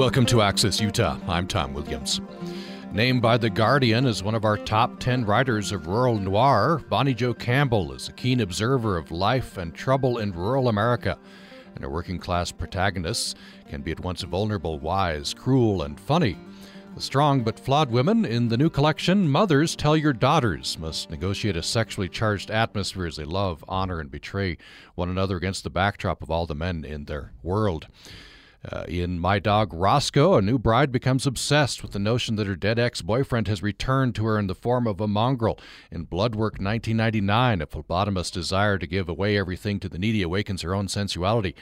[0.00, 1.18] Welcome to Access Utah.
[1.28, 2.22] I'm Tom Williams.
[2.90, 7.12] Named by The Guardian as one of our top 10 writers of rural noir, Bonnie
[7.12, 11.18] Jo Campbell is a keen observer of life and trouble in rural America.
[11.74, 13.34] And her working class protagonists
[13.68, 16.38] can be at once vulnerable, wise, cruel, and funny.
[16.94, 21.58] The strong but flawed women in the new collection, Mothers Tell Your Daughters, must negotiate
[21.58, 24.56] a sexually charged atmosphere as they love, honor, and betray
[24.94, 27.86] one another against the backdrop of all the men in their world.
[28.62, 32.56] Uh, in My Dog Roscoe, a new bride becomes obsessed with the notion that her
[32.56, 35.58] dead ex boyfriend has returned to her in the form of a mongrel.
[35.90, 40.74] In Bloodwork 1999, a phlebotomist's desire to give away everything to the needy awakens her
[40.74, 41.54] own sensuality.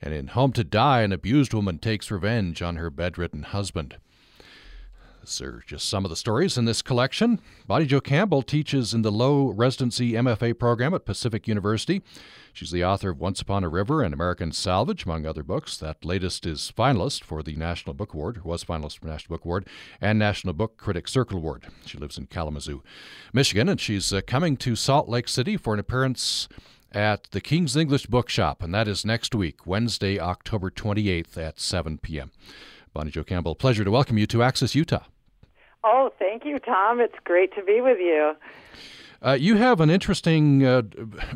[0.00, 3.98] And in Home to Die, an abused woman takes revenge on her bedridden husband.
[5.20, 7.40] These are just some of the stories in this collection.
[7.66, 12.00] Bonnie Jo Campbell teaches in the low residency MFA program at Pacific University.
[12.56, 15.76] She's the author of Once Upon a River and American Salvage, among other books.
[15.76, 19.68] That latest is finalist for the National Book Award, was finalist for National Book Award,
[20.00, 21.66] and National Book Critics Circle Award.
[21.84, 22.82] She lives in Kalamazoo,
[23.34, 26.48] Michigan, and she's uh, coming to Salt Lake City for an appearance
[26.92, 31.98] at the King's English Bookshop, and that is next week, Wednesday, October 28th at 7
[31.98, 32.32] p.m.
[32.94, 35.04] Bonnie Jo Campbell, pleasure to welcome you to Access Utah.
[35.84, 37.00] Oh, thank you, Tom.
[37.00, 38.32] It's great to be with you.
[39.22, 40.82] Uh, you have an interesting, uh,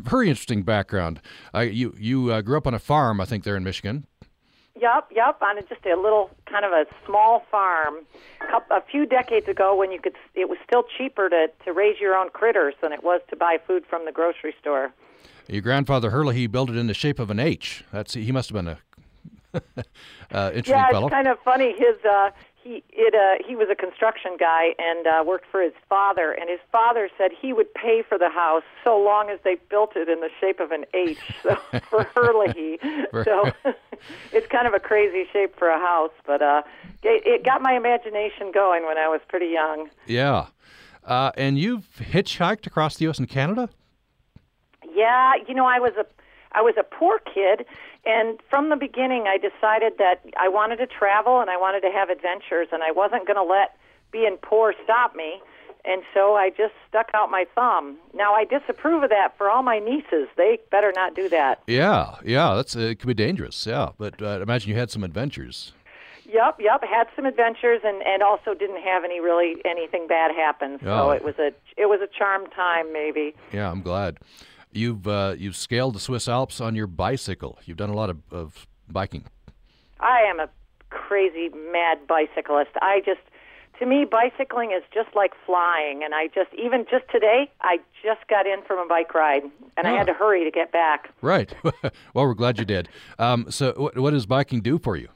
[0.01, 1.21] very interesting background.
[1.53, 4.05] Uh, you you uh, grew up on a farm, I think, there in Michigan.
[4.79, 7.95] Yep, yep, on just a little kind of a small farm.
[8.71, 12.15] A few decades ago, when you could, it was still cheaper to to raise your
[12.15, 14.91] own critters than it was to buy food from the grocery store.
[15.47, 17.83] Your grandfather Hurley, he built it in the shape of an H.
[17.91, 18.77] That's he must have been a
[20.31, 21.07] uh, interesting yeah, fellow.
[21.07, 21.73] it's kind of funny.
[21.73, 22.31] His uh,
[22.63, 26.49] he it uh he was a construction guy and uh worked for his father and
[26.49, 30.09] his father said he would pay for the house so long as they built it
[30.09, 31.55] in the shape of an H so
[31.89, 32.79] for Hurley.
[33.25, 33.51] So
[34.31, 36.61] it's kind of a crazy shape for a house but uh
[37.03, 39.89] it, it got my imagination going when I was pretty young.
[40.05, 40.47] Yeah.
[41.03, 43.69] Uh and you've hitchhiked across the US and Canada?
[44.95, 46.05] Yeah you know I was a
[46.53, 47.65] I was a poor kid
[48.05, 51.91] and from the beginning, I decided that I wanted to travel and I wanted to
[51.91, 53.75] have adventures, and I wasn't going to let
[54.11, 55.41] being poor stop me.
[55.83, 57.97] And so I just stuck out my thumb.
[58.13, 60.27] Now I disapprove of that for all my nieces.
[60.37, 61.63] They better not do that.
[61.65, 63.65] Yeah, yeah, that's it could be dangerous.
[63.65, 65.73] Yeah, but uh, imagine you had some adventures.
[66.31, 70.77] Yep, yep, had some adventures and and also didn't have any really anything bad happen.
[70.83, 71.09] So Oh.
[71.11, 73.33] it was a it was a charmed time maybe.
[73.51, 74.17] Yeah, I'm glad.
[74.71, 77.59] You've uh, you've scaled the Swiss Alps on your bicycle.
[77.65, 79.25] You've done a lot of, of biking.
[79.99, 80.49] I am a
[80.89, 82.71] crazy mad bicyclist.
[82.81, 83.19] I just
[83.79, 88.27] to me bicycling is just like flying and I just even just today I just
[88.29, 89.43] got in from a bike ride
[89.77, 89.97] and I Ah.
[89.97, 91.09] had to hurry to get back.
[91.21, 91.53] Right.
[91.63, 92.87] well, we're glad you did.
[93.19, 95.09] Um, so, what, what does biking do for you?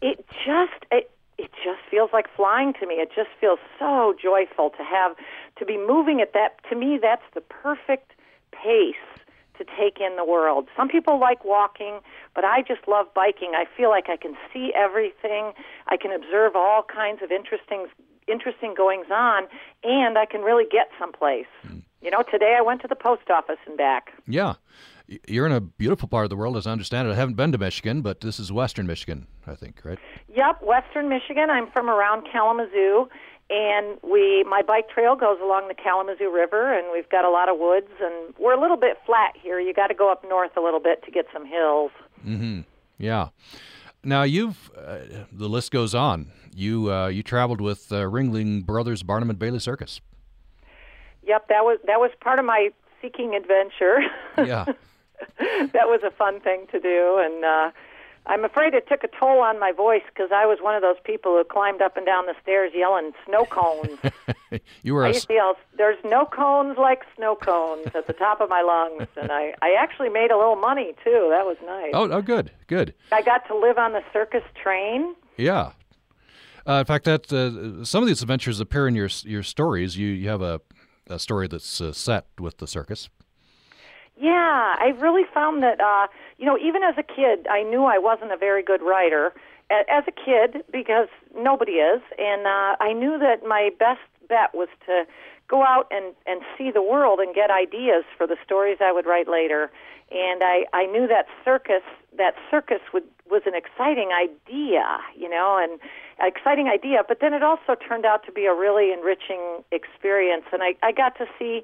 [0.00, 2.94] It just it it just feels like flying to me.
[2.94, 5.16] It just feels so joyful to have
[5.58, 8.12] to be moving at that to me that's the perfect
[8.52, 8.94] pace
[9.58, 10.68] to take in the world.
[10.76, 12.00] Some people like walking,
[12.34, 13.52] but I just love biking.
[13.54, 15.52] I feel like I can see everything.
[15.88, 17.86] I can observe all kinds of interesting
[18.28, 19.44] interesting goings on
[19.82, 21.46] and I can really get someplace.
[21.62, 21.78] Hmm.
[22.00, 24.12] You know, today I went to the post office and back.
[24.26, 24.54] Yeah.
[25.28, 27.12] You're in a beautiful part of the world, as I understand it.
[27.12, 29.98] I haven't been to Michigan, but this is Western Michigan, I think, right?
[30.34, 31.50] Yep, Western Michigan.
[31.50, 33.08] I'm from around Kalamazoo,
[33.50, 37.48] and we my bike trail goes along the Kalamazoo River, and we've got a lot
[37.48, 39.60] of woods, and we're a little bit flat here.
[39.60, 41.90] You got to go up north a little bit to get some hills.
[42.26, 42.64] Mhm.
[42.98, 43.28] Yeah.
[44.04, 44.98] Now you've uh,
[45.30, 46.32] the list goes on.
[46.54, 50.00] You uh, you traveled with uh, Ringling Brothers Barnum and Bailey Circus.
[51.24, 52.70] Yep, that was that was part of my
[53.00, 54.00] seeking adventure.
[54.38, 54.64] Yeah.
[55.38, 57.70] that was a fun thing to do, and uh,
[58.26, 60.96] I'm afraid it took a toll on my voice because I was one of those
[61.02, 63.98] people who climbed up and down the stairs yelling snow cones.
[64.82, 68.12] you were I a, used to yell, "There's no cones like snow cones" at the
[68.12, 71.26] top of my lungs, and I I actually made a little money too.
[71.30, 71.90] That was nice.
[71.94, 75.14] oh oh good good I got to live on the circus train.
[75.36, 75.72] yeah.
[76.64, 79.96] Uh, in fact, that uh, some of these adventures appear in your your stories.
[79.96, 80.60] You you have a,
[81.08, 83.08] a story that's uh, set with the circus.
[84.20, 86.06] Yeah, I really found that uh,
[86.38, 89.32] you know even as a kid, I knew I wasn't a very good writer.
[89.70, 94.68] As a kid, because nobody is, and uh, I knew that my best bet was
[94.86, 95.06] to
[95.48, 99.06] go out and and see the world and get ideas for the stories I would
[99.06, 99.70] write later.
[100.10, 101.82] And I I knew that circus
[102.18, 105.80] that circus would was an exciting idea, you know, and
[106.18, 107.02] an exciting idea.
[107.08, 110.92] But then it also turned out to be a really enriching experience, and I I
[110.92, 111.62] got to see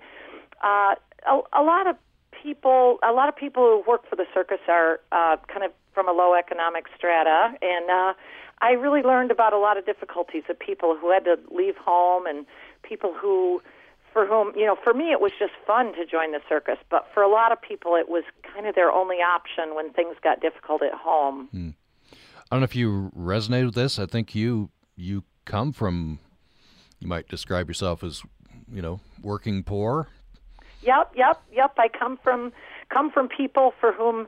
[0.64, 0.94] uh,
[1.26, 1.96] a, a lot of
[2.42, 6.08] people a lot of people who work for the circus are uh, kind of from
[6.08, 8.12] a low economic strata and uh,
[8.60, 12.26] I really learned about a lot of difficulties of people who had to leave home
[12.26, 12.46] and
[12.82, 13.62] people who
[14.12, 17.06] for whom, you know, for me it was just fun to join the circus, but
[17.12, 20.40] for a lot of people it was kind of their only option when things got
[20.40, 21.48] difficult at home.
[21.52, 21.70] Hmm.
[22.12, 23.98] I don't know if you resonate with this.
[23.98, 26.18] I think you you come from
[26.98, 28.22] you might describe yourself as,
[28.72, 30.08] you know, working poor.
[30.82, 31.72] Yep, yep, yep.
[31.78, 32.52] I come from
[32.90, 34.26] come from people for whom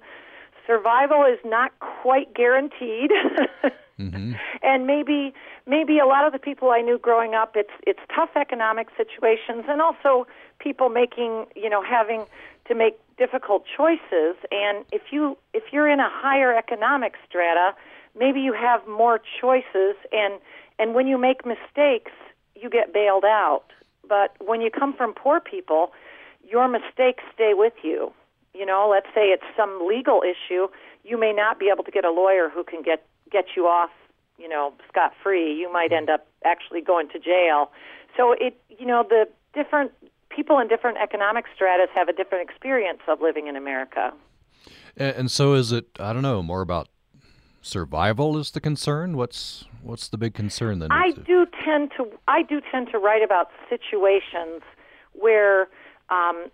[0.67, 3.11] survival is not quite guaranteed.
[3.99, 4.33] mm-hmm.
[4.63, 5.35] And maybe
[5.67, 9.65] maybe a lot of the people I knew growing up, it's it's tough economic situations,
[9.69, 10.27] and also
[10.59, 12.25] people making you know having
[12.69, 14.37] to make difficult choices.
[14.51, 17.75] And if you if you're in a higher economic strata,
[18.19, 20.35] maybe you have more choices, and
[20.79, 22.13] and when you make mistakes,
[22.55, 23.65] you get bailed out.
[24.09, 25.93] But when you come from poor people,
[26.51, 28.13] your mistakes stay with you.
[28.55, 30.67] You know, let's say it's some legal issue,
[31.05, 33.91] you may not be able to get a lawyer who can get get you off,
[34.39, 35.55] you know, scot free.
[35.55, 37.71] You might end up actually going to jail.
[38.17, 39.93] So it, you know, the different
[40.29, 44.13] people in different economic stratas have a different experience of living in America.
[44.97, 45.87] And, and so is it?
[46.01, 46.43] I don't know.
[46.43, 46.89] More about
[47.63, 49.17] survival is the concern.
[49.17, 50.91] What's what's the big concern then?
[50.91, 54.63] I do tend to I do tend to write about situations
[55.13, 55.69] where
[56.11, 56.47] um,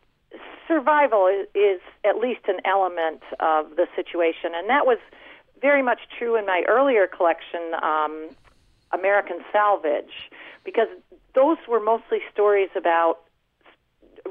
[0.68, 4.98] survival is, at least an element of the situation, and that was
[5.60, 8.30] very much true in my earlier collection, um,
[8.92, 10.30] American Salvage,
[10.64, 10.88] because
[11.34, 13.18] those were mostly stories about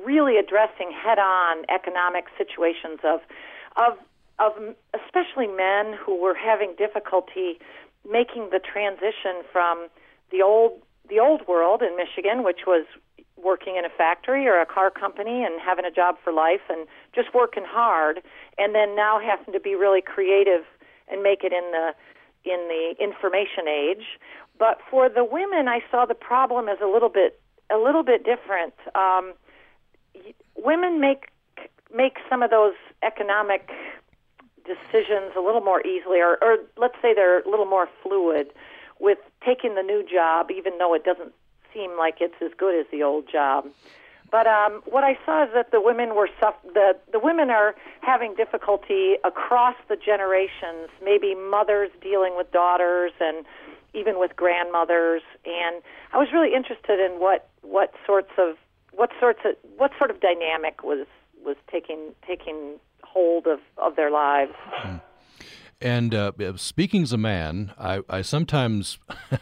[0.05, 3.21] really addressing head-on economic situations of
[3.77, 3.97] of
[4.39, 4.51] of
[4.93, 7.57] especially men who were having difficulty
[8.09, 9.87] making the transition from
[10.31, 12.85] the old the old world in Michigan, which was
[13.45, 16.87] working in a factory or a car company and having a job for life and
[17.13, 18.21] just working hard
[18.57, 20.65] and then now having to be really creative
[21.07, 21.93] and make it in the
[22.43, 24.19] in the information age.
[24.57, 27.39] But for the women I saw the problem as a little bit
[27.71, 28.73] a little bit different.
[28.95, 29.33] Um,
[30.55, 31.29] women make
[31.93, 33.69] make some of those economic
[34.65, 38.47] decisions a little more easily or, or let's say they're a little more fluid
[38.99, 41.31] with taking the new job even though it doesn't
[41.75, 43.67] seem like it's as good as the old job.
[44.31, 47.75] But um, what I saw is that the women were suff- the the women are
[48.01, 50.89] having difficulty across the generations.
[51.03, 53.45] Maybe mothers dealing with daughters, and
[53.93, 55.21] even with grandmothers.
[55.45, 55.81] And
[56.11, 58.57] I was really interested in what what sorts of
[58.91, 61.05] what sorts of what sort of dynamic was
[61.45, 64.53] was taking taking hold of of their lives.
[64.55, 64.97] Hmm.
[65.81, 68.97] And uh, speaking as a man, I, I sometimes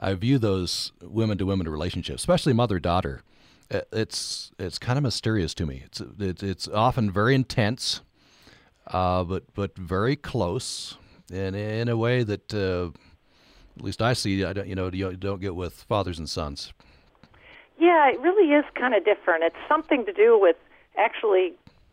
[0.00, 3.22] I view those women to women relationships, especially mother daughter.
[3.70, 5.82] It's it's kind of mysterious to me.
[5.84, 8.00] It's it's, it's often very intense,
[8.86, 10.96] uh, but but very close,
[11.32, 12.90] and in a way that uh,
[13.76, 14.42] at least I see.
[14.42, 16.72] I don't you know you don't get with fathers and sons.
[17.78, 19.44] Yeah, it really is kind of different.
[19.44, 20.56] It's something to do with
[20.98, 21.52] actually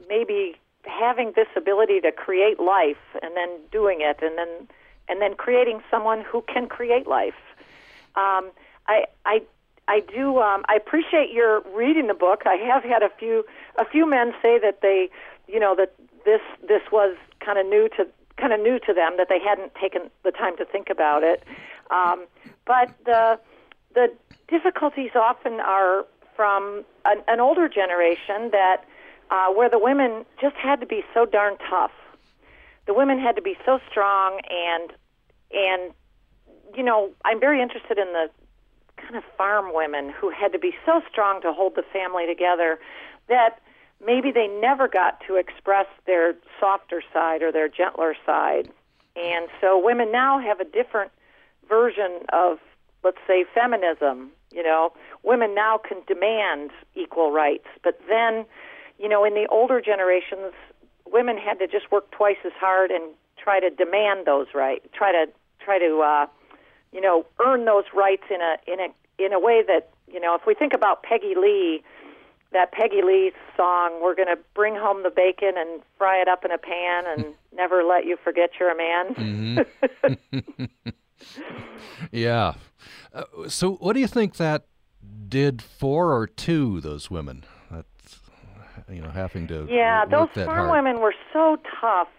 [0.09, 4.67] maybe having this ability to create life and then doing it and then
[5.09, 7.35] and then creating someone who can create life
[8.17, 8.51] um,
[8.87, 9.41] I, I,
[9.87, 10.39] I do.
[10.39, 12.43] Um, I appreciate your reading the book.
[12.45, 13.45] I have had a few,
[13.77, 15.09] a few men say that they,
[15.47, 15.93] you know, that
[16.25, 19.73] this this was kind of new to kind of new to them that they hadn't
[19.75, 21.43] taken the time to think about it.
[21.89, 22.25] Um,
[22.65, 23.39] but the
[23.93, 24.11] the
[24.47, 28.83] difficulties often are from an, an older generation that
[29.31, 31.91] uh, where the women just had to be so darn tough.
[32.85, 34.93] The women had to be so strong and
[35.51, 35.93] and
[36.75, 38.29] you know, I'm very interested in the
[38.97, 42.79] kind of farm women who had to be so strong to hold the family together
[43.29, 43.59] that
[44.03, 48.69] maybe they never got to express their softer side or their gentler side.
[49.15, 51.11] And so women now have a different
[51.67, 52.59] version of,
[53.03, 54.31] let's say, feminism.
[54.51, 54.93] You know,
[55.23, 58.45] women now can demand equal rights, but then,
[58.97, 60.53] you know, in the older generations,
[61.05, 65.11] women had to just work twice as hard and try to demand those rights, try
[65.11, 66.27] to try to uh,
[66.91, 70.35] you know, earn those rights in a in a in a way that you know,
[70.35, 71.83] if we think about Peggy Lee,
[72.53, 76.45] that Peggy Lee song, "We're going to bring home the bacon and fry it up
[76.45, 77.25] in a pan and
[77.55, 79.65] never let you forget you're a man."
[80.05, 80.65] Mm-hmm.
[82.11, 82.53] yeah.
[83.13, 84.65] Uh, so, what do you think that
[85.27, 87.43] did for or to those women?
[87.69, 88.19] That's
[88.89, 90.71] you know having to yeah, those farm hard.
[90.71, 92.09] women were so tough,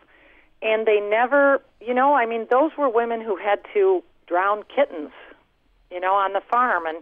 [0.60, 5.10] and they never, you know, I mean, those were women who had to drown kittens,
[5.90, 6.86] you know, on the farm.
[6.86, 6.98] And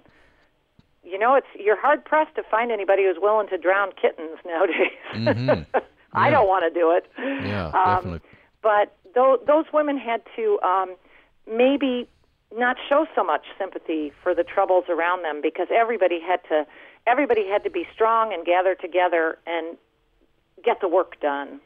[1.02, 4.92] you know, it's you're hard pressed to find anybody who's willing to drown kittens nowadays.
[5.14, 5.48] Mm-hmm.
[5.48, 5.80] Yeah.
[6.12, 7.04] I don't want to do it.
[7.18, 8.20] Yeah, um, definitely.
[8.62, 10.96] But th- those women had to um,
[11.46, 12.08] maybe
[12.56, 16.66] not show so much sympathy for the troubles around them because everybody had to
[17.06, 19.76] everybody had to be strong and gather together and
[20.64, 21.60] get the work done.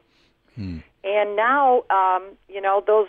[0.54, 0.78] Hmm.
[1.04, 3.08] And now, um, you know, those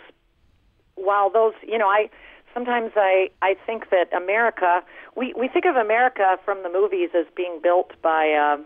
[0.94, 2.08] while those, you know, I
[2.54, 4.82] sometimes I I think that America
[5.16, 8.62] we we think of America from the movies as being built by uh,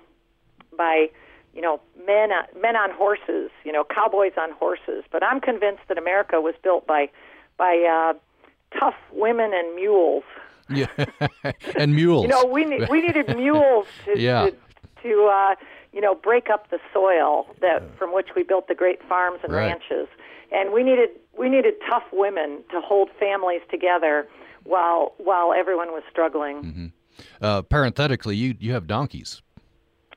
[0.77, 1.09] by
[1.55, 5.05] you know men uh, men on horses, you know, cowboys on horses.
[5.11, 7.11] But I'm convinced that America was built by
[7.57, 10.25] by uh, tough women and mules.
[10.69, 10.87] Yeah,
[11.77, 12.25] and mules.
[12.25, 14.47] you know, we ne- we needed mules to yeah.
[14.47, 14.57] to,
[15.03, 15.55] to uh,
[15.93, 19.53] you know break up the soil that from which we built the great farms and
[19.53, 19.67] right.
[19.67, 20.09] ranches,
[20.53, 24.29] and we needed we needed tough women to hold families together
[24.65, 26.57] while while everyone was struggling.
[26.57, 26.87] Mm-hmm.
[27.41, 29.43] Uh, parenthetically, you you have donkeys.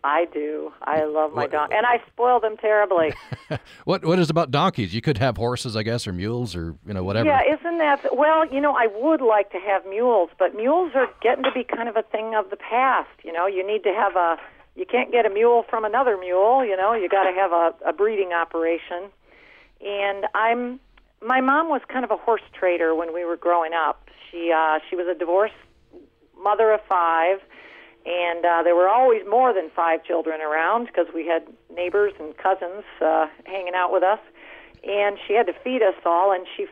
[0.03, 0.71] I do.
[0.83, 3.13] I love my donkey, and I spoil them terribly.
[3.83, 4.93] what What is about donkeys?
[4.93, 7.27] You could have horses, I guess, or mules, or you know, whatever.
[7.27, 8.45] Yeah, isn't that well?
[8.45, 11.89] You know, I would like to have mules, but mules are getting to be kind
[11.89, 13.09] of a thing of the past.
[13.23, 14.37] You know, you need to have a.
[14.75, 16.63] You can't get a mule from another mule.
[16.63, 19.09] You know, you got to have a, a breeding operation.
[19.85, 20.79] And I'm.
[21.21, 24.09] My mom was kind of a horse trader when we were growing up.
[24.31, 25.53] She uh, she was a divorced
[26.37, 27.41] mother of five
[28.05, 31.43] and uh, there were always more than five children around because we had
[31.73, 34.19] neighbors and cousins uh, hanging out with us,
[34.83, 36.67] and she had to feed us all, and she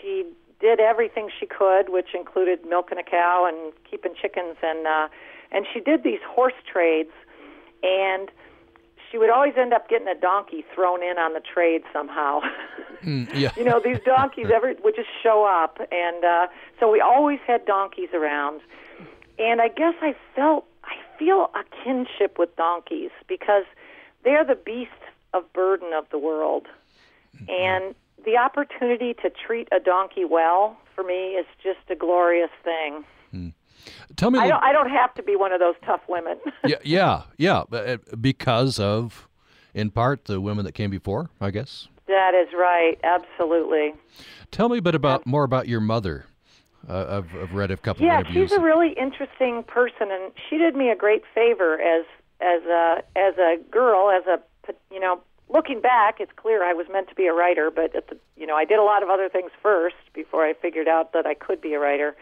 [0.00, 0.24] she
[0.58, 5.08] did everything she could, which included milking a cow and keeping chickens, and uh,
[5.52, 7.12] and she did these horse trades,
[7.82, 8.30] and
[9.10, 12.40] she would always end up getting a donkey thrown in on the trade somehow.
[13.00, 13.50] Mm, yeah.
[13.56, 16.48] you know, these donkeys ever would just show up, and uh,
[16.78, 18.60] so we always had donkeys around.
[19.38, 23.64] And I guess I felt I feel a kinship with donkeys because
[24.22, 24.90] they're the beast
[25.32, 26.66] of burden of the world.
[27.36, 27.50] Mm-hmm.
[27.50, 27.94] And
[28.26, 33.04] the opportunity to treat a donkey well for me is just a glorious thing.
[34.16, 36.38] Tell me, I don't, I don't have to be one of those tough women.
[36.66, 39.28] yeah, yeah, yeah, uh, because of,
[39.74, 41.88] in part, the women that came before, I guess.
[42.06, 43.94] That is right, absolutely.
[44.50, 46.26] Tell me a bit about more about your mother.
[46.88, 48.50] Uh, I've, I've, read a couple yeah, of interviews.
[48.50, 52.04] she's a really interesting person, and she did me a great favor as
[52.40, 54.40] as a as a girl, as a
[54.90, 55.20] you know.
[55.48, 58.46] Looking back, it's clear I was meant to be a writer, but at the, you
[58.46, 61.34] know I did a lot of other things first before I figured out that I
[61.34, 62.16] could be a writer.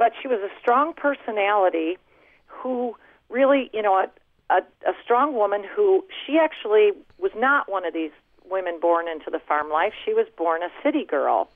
[0.00, 1.98] But she was a strong personality
[2.46, 2.96] who
[3.28, 4.08] really, you know, a,
[4.48, 8.10] a, a strong woman who she actually was not one of these
[8.50, 9.92] women born into the farm life.
[10.06, 11.50] She was born a city girl,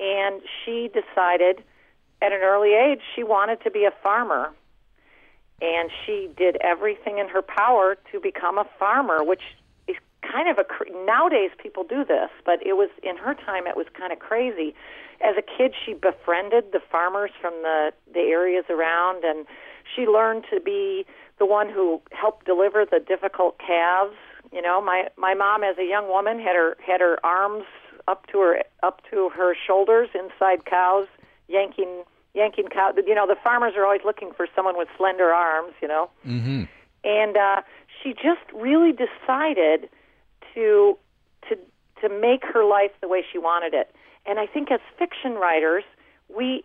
[0.00, 1.62] and she decided
[2.22, 4.52] at an early age, she wanted to be a farmer.
[5.60, 9.42] And she did everything in her power to become a farmer, which
[9.86, 10.64] is kind of a
[11.04, 14.74] nowadays people do this, but it was in her time it was kind of crazy.
[15.22, 19.46] As a kid, she befriended the farmers from the the areas around, and
[19.94, 21.06] she learned to be
[21.38, 24.16] the one who helped deliver the difficult calves.
[24.52, 27.64] You know, my my mom, as a young woman, had her had her arms
[28.08, 31.06] up to her up to her shoulders inside cows,
[31.48, 32.92] yanking yanking cow.
[33.06, 35.74] You know, the farmers are always looking for someone with slender arms.
[35.80, 36.64] You know, mm-hmm.
[37.04, 37.62] and uh,
[38.02, 39.88] she just really decided
[40.54, 40.98] to
[41.48, 41.56] to
[42.00, 43.94] to make her life the way she wanted it.
[44.26, 45.84] And I think as fiction writers,
[46.34, 46.64] we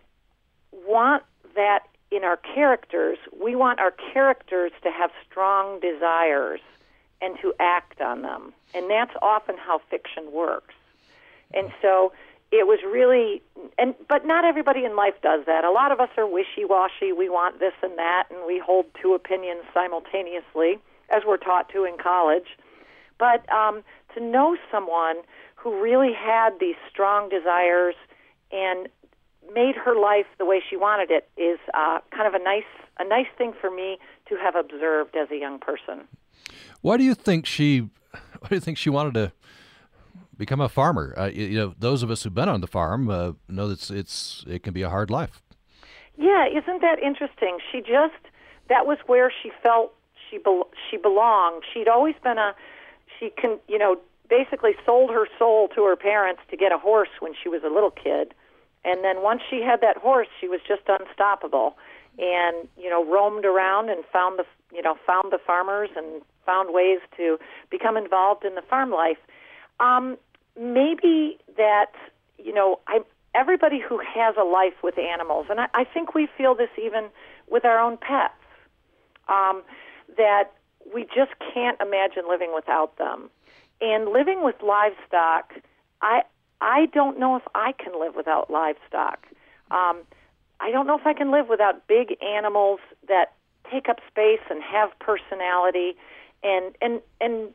[0.72, 1.22] want
[1.54, 3.18] that in our characters.
[3.40, 6.60] We want our characters to have strong desires
[7.20, 8.52] and to act on them.
[8.74, 10.74] And that's often how fiction works.
[11.52, 12.12] And so
[12.50, 13.42] it was really
[13.78, 17.28] and but not everybody in life does that a lot of us are wishy-washy we
[17.28, 20.78] want this and that and we hold two opinions simultaneously
[21.10, 22.56] as we're taught to in college
[23.18, 23.82] but um,
[24.14, 25.16] to know someone
[25.68, 27.94] who really had these strong desires
[28.50, 28.88] and
[29.54, 32.64] made her life the way she wanted it is uh, kind of a nice
[32.98, 33.98] a nice thing for me
[34.28, 36.06] to have observed as a young person
[36.80, 37.80] why do you think she
[38.38, 39.32] why do you think she wanted to
[40.36, 41.12] become a farmer.
[41.18, 43.90] Uh, you know, those of us who've been on the farm uh, know that it's,
[43.90, 45.42] it's it can be a hard life.
[46.16, 47.58] Yeah, isn't that interesting?
[47.70, 48.22] She just
[48.68, 49.92] that was where she felt
[50.30, 51.64] she be, she belonged.
[51.74, 52.54] She'd always been a
[53.18, 53.96] she can you know
[54.28, 57.68] basically sold her soul to her parents to get a horse when she was a
[57.68, 58.34] little kid,
[58.84, 61.76] and then once she had that horse, she was just unstoppable,
[62.18, 64.44] and you know roamed around and found the
[64.74, 67.38] you know found the farmers and found ways to
[67.70, 69.18] become involved in the farm life.
[69.80, 70.16] Um,
[70.58, 71.92] maybe that
[72.38, 73.00] you know I
[73.34, 77.08] everybody who has a life with animals, and I, I think we feel this even
[77.48, 78.34] with our own pets,
[79.28, 79.62] um,
[80.16, 80.52] that
[80.94, 83.30] we just can't imagine living without them.
[83.80, 85.52] And living with livestock,
[86.02, 86.22] I
[86.60, 89.26] I don't know if I can live without livestock.
[89.70, 90.00] Um,
[90.60, 93.34] I don't know if I can live without big animals that
[93.70, 95.96] take up space and have personality,
[96.42, 97.50] and and and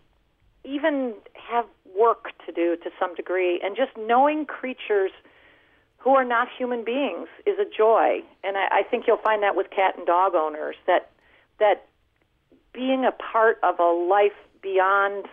[0.64, 1.66] even have
[1.98, 3.60] work to do to some degree.
[3.62, 5.12] And just knowing creatures
[5.98, 8.22] who are not human beings is a joy.
[8.44, 11.10] And I, I think you'll find that with cat and dog owners that
[11.60, 11.86] that
[12.74, 15.26] being a part of a life beyond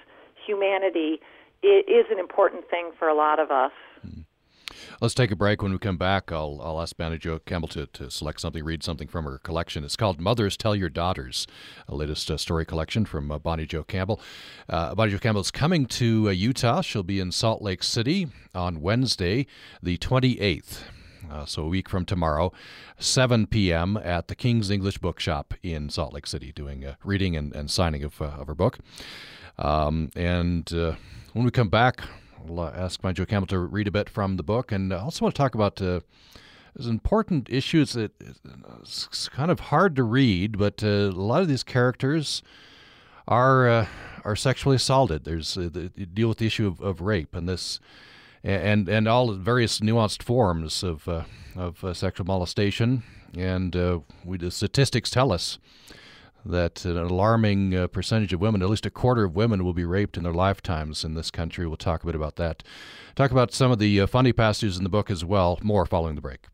[0.51, 1.21] humanity
[1.63, 3.73] is an important thing for a lot of us.
[5.01, 5.63] Let's take a break.
[5.63, 8.83] When we come back, I'll, I'll ask Bonnie Jo Campbell to, to select something, read
[8.83, 9.83] something from her collection.
[9.85, 11.47] It's called Mothers Tell Your Daughters,
[11.89, 14.21] a latest uh, story collection from uh, Bonnie Jo Campbell.
[14.69, 16.83] Uh, Bonnie Jo Campbell is coming to uh, Utah.
[16.83, 19.47] She'll be in Salt Lake City on Wednesday,
[19.83, 20.83] the 28th.
[21.31, 22.53] Uh, so a week from tomorrow,
[22.99, 23.97] 7 p.m.
[23.97, 28.03] at the King's English Bookshop in Salt Lake City, doing a reading and, and signing
[28.05, 28.79] of, uh, of her book.
[29.59, 30.95] Um, and uh,
[31.33, 32.03] when we come back,
[32.49, 34.99] I'll uh, ask Bonnie Jo Campbell to read a bit from the book, and I
[34.99, 36.01] also want to talk about uh,
[36.79, 38.13] important issues that
[38.81, 42.43] it's kind of hard to read, but uh, a lot of these characters
[43.29, 43.87] are uh,
[44.25, 45.25] are sexually assaulted.
[45.25, 47.81] There's uh, the, deal with the issue of, of rape and this
[48.43, 51.25] and and all the various nuanced forms of uh,
[51.57, 53.03] of uh, sexual molestation.
[53.37, 55.59] And uh, we the statistics tell us
[56.45, 59.85] that an alarming uh, percentage of women, at least a quarter of women, will be
[59.85, 61.67] raped in their lifetimes in this country.
[61.67, 62.63] We'll talk a bit about that.
[63.15, 65.59] Talk about some of the uh, funny passages in the book as well.
[65.63, 66.47] More following the break.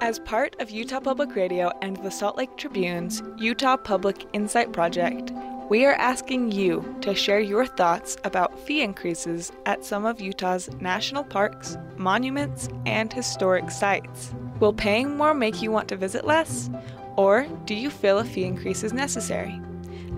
[0.00, 5.32] As part of Utah Public Radio and the Salt Lake Tribune's Utah Public Insight Project,
[5.68, 10.70] we are asking you to share your thoughts about fee increases at some of Utah's
[10.80, 14.34] national parks, monuments, and historic sites.
[14.60, 16.70] Will paying more make you want to visit less?
[17.18, 19.60] Or do you feel a fee increase is necessary?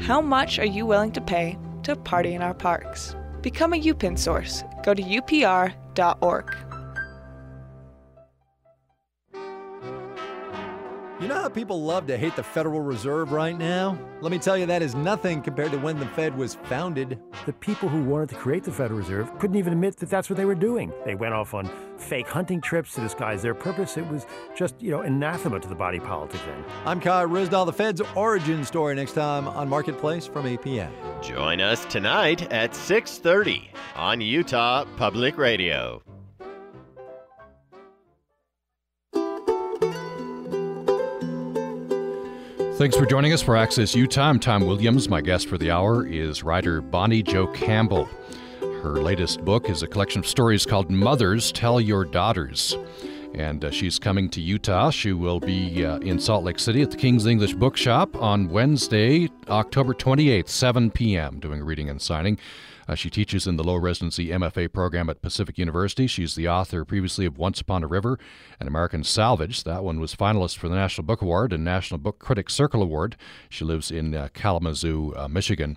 [0.01, 3.17] How much are you willing to pay to party in our parks?
[3.41, 4.65] Become a UPIN source.
[4.85, 6.55] Go to upr.org.
[11.23, 13.99] You know how people love to hate the Federal Reserve right now?
[14.21, 17.19] Let me tell you, that is nothing compared to when the Fed was founded.
[17.47, 20.37] The people who wanted to create the Federal Reserve couldn't even admit that that's what
[20.37, 20.93] they were doing.
[21.07, 21.67] They went off on
[22.01, 23.97] fake hunting trips to disguise their purpose.
[23.97, 26.65] It was just, you know, anathema to the body politic then.
[26.85, 30.91] I'm Kai Ryssdal, the Fed's origin story next time on Marketplace from APM.
[31.23, 36.03] Join us tonight at 6:30 on Utah Public Radio.
[42.81, 44.31] Thanks for joining us for Access Utah.
[44.31, 45.07] I'm Tom Williams.
[45.07, 48.09] My guest for the hour is writer Bonnie Jo Campbell.
[48.83, 52.79] Her latest book is a collection of stories called Mothers Tell Your Daughters.
[53.35, 54.89] And uh, she's coming to Utah.
[54.89, 59.29] She will be uh, in Salt Lake City at the King's English Bookshop on Wednesday,
[59.49, 62.39] October 28th, 7 p.m., doing reading and signing.
[62.89, 66.07] Uh, she teaches in the low residency MFA program at Pacific University.
[66.07, 68.19] She's the author previously of Once Upon a River
[68.59, 69.63] and American Salvage.
[69.65, 73.17] That one was finalist for the National Book Award and National Book Critics Circle Award.
[73.51, 75.77] She lives in uh, Kalamazoo, uh, Michigan.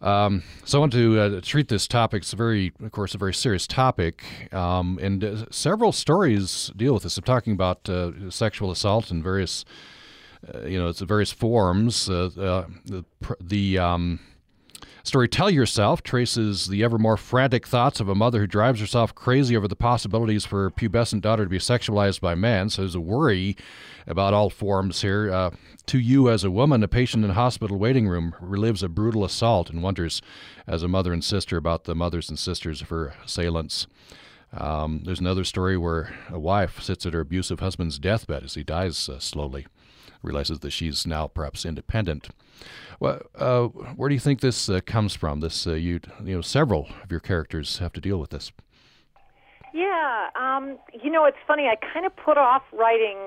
[0.00, 2.22] Um, so I want to uh, treat this topic.
[2.22, 6.94] It's a very, of course, a very serious topic, um, and uh, several stories deal
[6.94, 7.18] with this.
[7.18, 9.64] I'm talking about uh, sexual assault and various,
[10.54, 12.08] uh, you know, it's various forms.
[12.08, 13.04] Uh, uh, the
[13.40, 14.20] the um,
[15.08, 19.14] Story Tell Yourself traces the ever more frantic thoughts of a mother who drives herself
[19.14, 22.68] crazy over the possibilities for her pubescent daughter to be sexualized by men.
[22.68, 23.56] So there's a worry
[24.06, 25.32] about all forms here.
[25.32, 25.52] Uh,
[25.86, 29.24] to you, as a woman, a patient in a hospital waiting room relives a brutal
[29.24, 30.20] assault and wonders,
[30.66, 33.86] as a mother and sister, about the mothers and sisters of her assailants.
[34.52, 38.62] Um, there's another story where a wife sits at her abusive husband's deathbed as he
[38.62, 39.68] dies uh, slowly,
[40.22, 42.28] realizes that she's now perhaps independent.
[43.00, 45.40] Well, uh, where do you think this uh, comes from?
[45.40, 48.52] This uh, you you know several of your characters have to deal with this.
[49.72, 51.66] Yeah, um, you know it's funny.
[51.66, 53.18] I kind of put off writing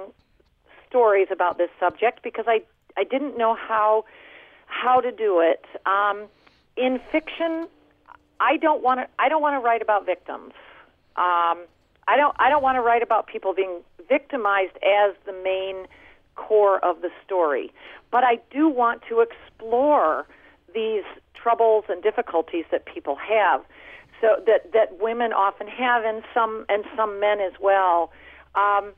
[0.89, 2.61] stories about this subject because I
[2.97, 4.05] I didn't know how
[4.65, 5.65] how to do it.
[5.85, 6.27] Um,
[6.75, 7.67] in fiction,
[8.39, 10.53] I don't want to I don't want to write about victims.
[11.15, 11.65] Um,
[12.07, 15.87] I don't I don't want to write about people being victimized as the main
[16.35, 17.71] core of the story.
[18.11, 20.27] But I do want to explore
[20.73, 23.61] these troubles and difficulties that people have,
[24.19, 28.11] so that that women often have, and some and some men as well.
[28.55, 28.93] Um,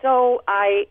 [0.00, 0.86] so I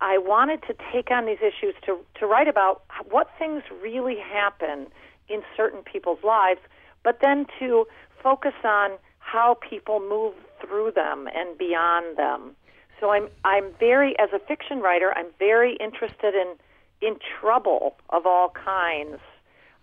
[0.00, 4.88] I wanted to take on these issues to to write about what things really happen
[5.28, 6.60] in certain people's lives,
[7.02, 7.86] but then to
[8.22, 12.56] focus on how people move through them and beyond them.
[13.00, 16.54] So I'm I'm very as a fiction writer, I'm very interested in
[17.00, 19.18] in trouble of all kinds.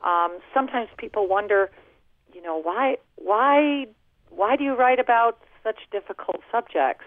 [0.04, 1.70] Um, sometimes people wonder,
[2.34, 3.88] you know, why why
[4.30, 7.06] why do you write about such difficult subjects?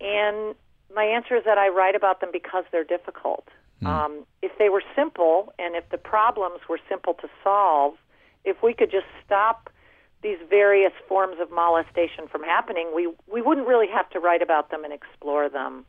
[0.00, 0.54] And
[0.94, 3.46] my answer is that I write about them because they're difficult.
[3.82, 3.86] Mm.
[3.86, 7.94] Um, if they were simple and if the problems were simple to solve,
[8.44, 9.70] if we could just stop
[10.22, 14.70] these various forms of molestation from happening, we we wouldn't really have to write about
[14.70, 15.84] them and explore them.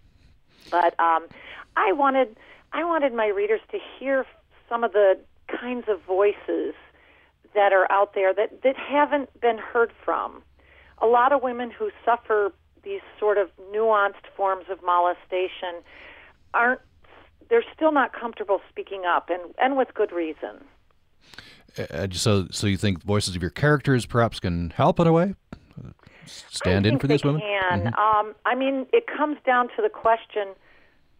[0.69, 1.27] But um,
[1.75, 2.37] I wanted
[2.73, 4.25] I wanted my readers to hear
[4.69, 6.73] some of the kinds of voices
[7.53, 10.41] that are out there that, that haven't been heard from.
[11.01, 15.83] A lot of women who suffer these sort of nuanced forms of molestation
[16.53, 16.81] aren't
[17.49, 20.63] they're still not comfortable speaking up and, and with good reason.
[21.77, 25.36] Uh, so so you think voices of your characters perhaps can help in a way?
[26.25, 27.41] Stand in for these women?
[27.41, 27.84] Can.
[27.86, 28.27] Mm-hmm.
[28.27, 30.49] Um, I mean, it comes down to the question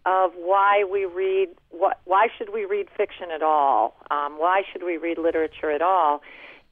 [0.06, 4.84] of why we read what why should we read fiction at all um, why should
[4.84, 6.22] we read literature at all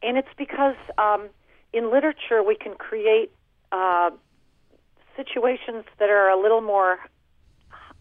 [0.02, 1.30] and it's because um,
[1.72, 3.32] in literature we can create
[3.72, 4.10] uh,
[5.15, 6.98] situations that are a little more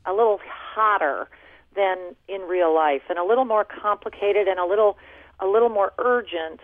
[0.07, 1.29] a little hotter
[1.77, 4.97] than in real life and a little more complicated and a little
[5.41, 6.61] a little more urgent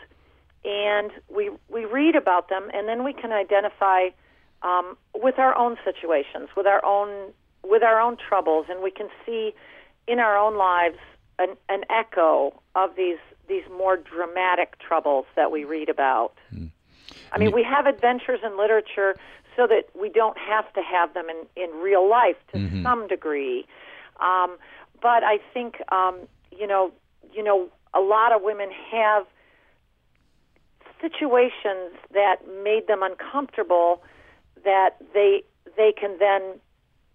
[0.65, 4.09] and we we read about them and then we can identify
[4.63, 7.33] um, with our own situations with our own
[7.65, 9.55] with our own troubles, and we can see
[10.07, 10.99] in our own lives
[11.39, 16.33] an, an echo of these these more dramatic troubles that we read about.
[16.55, 16.71] Mm.
[17.33, 19.17] I mean, we have adventures in literature
[19.57, 22.83] so that we don't have to have them in, in real life to mm-hmm.
[22.83, 23.67] some degree.
[24.21, 24.57] Um,
[25.03, 26.21] but I think, um,
[26.57, 26.93] you know,
[27.35, 29.27] you know, a lot of women have
[31.01, 34.03] situations that made them uncomfortable
[34.65, 35.43] that they
[35.77, 36.59] they can then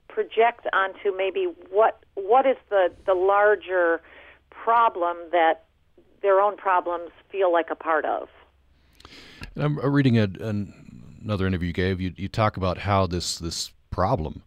[0.08, 4.02] project onto maybe what what is the the larger
[4.50, 5.66] problem that
[6.22, 8.28] their own problems feel like a part of.
[9.56, 12.02] I'm reading a, an, another interview you gave.
[12.02, 14.44] You, you talk about how this this problem,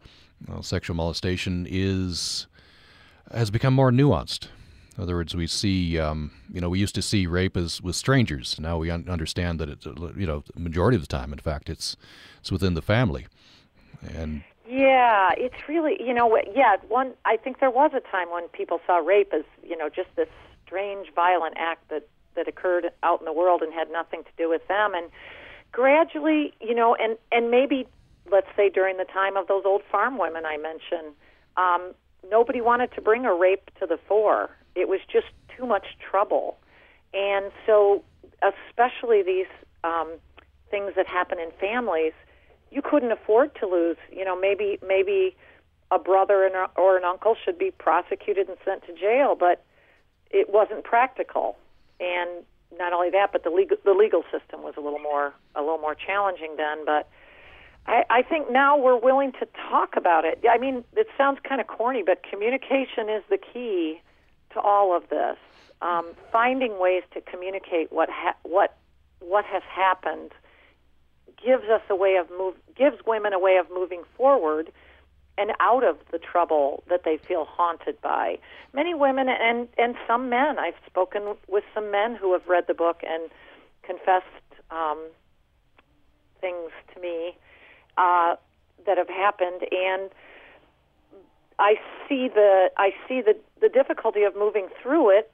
[0.46, 2.46] well, sexual molestation, is
[3.32, 4.48] has become more nuanced.
[4.96, 7.96] In other words, we see, um, you know, we used to see rape as with
[7.96, 8.58] strangers.
[8.60, 11.70] Now we un- understand that it's, you know, the majority of the time, in fact,
[11.70, 11.96] it's
[12.40, 13.26] it's within the family,
[14.14, 18.48] and yeah, it's really, you know, yeah, one I think there was a time when
[18.48, 20.28] people saw rape as, you know, just this
[20.66, 24.48] strange violent act that that occurred out in the world and had nothing to do
[24.48, 25.10] with them and
[25.72, 27.86] gradually, you know, and and maybe
[28.30, 31.14] let's say during the time of those old farm women I mentioned,
[31.56, 31.94] um
[32.30, 34.50] nobody wanted to bring a rape to the fore.
[34.74, 36.58] It was just too much trouble.
[37.14, 38.02] And so
[38.42, 39.46] especially these
[39.84, 40.12] um
[40.70, 42.12] things that happen in families,
[42.70, 43.98] you couldn't afford to lose.
[44.10, 45.36] You know, maybe maybe
[45.90, 49.64] a brother or an uncle should be prosecuted and sent to jail, but
[50.30, 51.56] it wasn't practical.
[52.00, 52.44] And
[52.78, 55.78] not only that, but the legal the legal system was a little more a little
[55.78, 56.84] more challenging then.
[56.86, 57.08] But
[57.86, 60.42] I, I think now we're willing to talk about it.
[60.48, 64.00] I mean, it sounds kind of corny, but communication is the key
[64.54, 65.36] to all of this.
[65.80, 68.76] Um, finding ways to communicate what ha- what
[69.20, 70.30] what has happened
[71.44, 74.70] gives us a way of move gives women a way of moving forward
[75.38, 78.38] and out of the trouble that they feel haunted by.
[78.72, 80.58] Many women and and some men.
[80.58, 83.30] I've spoken with some men who have read the book and
[83.82, 84.26] confessed
[84.70, 84.98] um,
[86.40, 87.36] things to me
[87.96, 88.36] uh,
[88.86, 90.10] that have happened, and
[91.62, 91.76] I
[92.08, 95.32] see the I see the the difficulty of moving through it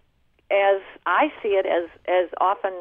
[0.50, 2.72] as I see it as as often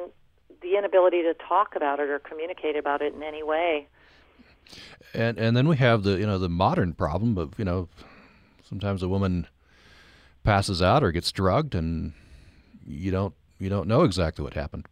[0.62, 3.88] the inability to talk about it or communicate about it in any way.
[5.14, 7.88] And and then we have the you know the modern problem of you know
[8.68, 9.48] sometimes a woman
[10.44, 12.12] passes out or gets drugged and
[12.86, 14.86] you don't you don't know exactly what happened.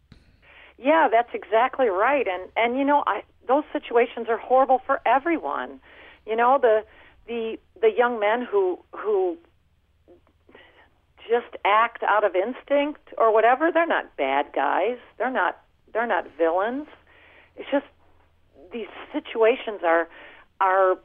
[0.78, 2.26] Yeah, that's exactly right.
[2.26, 5.78] And and you know, I those situations are horrible for everyone.
[6.26, 6.84] You know, the
[7.26, 9.36] the the young men who who
[11.28, 14.98] just act out of instinct or whatever, they're not bad guys.
[15.18, 15.60] They're not
[15.92, 16.86] they're not villains.
[17.56, 17.86] It's just
[18.72, 20.08] these situations are
[20.60, 20.98] are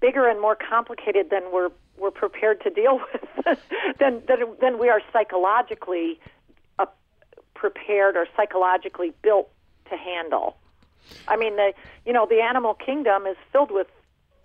[0.00, 3.00] bigger and more complicated than we're we're prepared to deal
[3.46, 3.58] with
[3.98, 4.22] than,
[4.60, 6.18] than we are psychologically
[6.78, 6.86] uh,
[7.54, 9.50] prepared or psychologically built
[9.90, 10.56] to handle.
[11.28, 11.72] I mean, the
[12.06, 13.88] you know the animal kingdom is filled with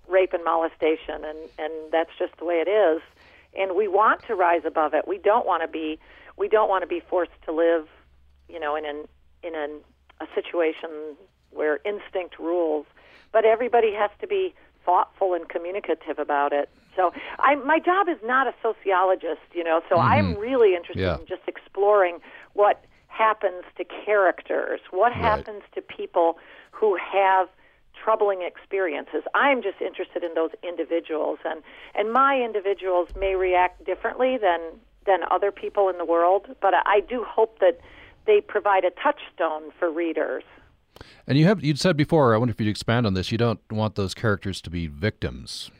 [0.07, 3.01] rape and molestation, and and that's just the way it is
[3.57, 5.07] and we want to rise above it.
[5.07, 5.99] We don't want to be
[6.37, 7.87] we don't want to be forced to live,
[8.47, 9.05] you know, in an
[9.43, 9.79] in an,
[10.21, 11.15] a situation
[11.51, 12.85] where instinct rules.
[13.31, 14.53] But everybody has to be
[14.85, 16.69] thoughtful and communicative about it.
[16.95, 20.07] So I my job is not a sociologist, you know, so mm-hmm.
[20.07, 21.19] I'm really interested yeah.
[21.19, 22.19] in just exploring
[22.53, 25.17] what happens to characters, what right.
[25.21, 26.37] happens to people
[26.71, 27.49] who have
[28.03, 29.23] troubling experiences.
[29.33, 31.61] I'm just interested in those individuals, and
[31.95, 34.59] and my individuals may react differently than
[35.05, 37.79] than other people in the world, but I do hope that
[38.25, 40.43] they provide a touchstone for readers.
[41.25, 42.35] And you have you'd said before.
[42.35, 43.31] I wonder if you'd expand on this.
[43.31, 45.71] You don't want those characters to be victims.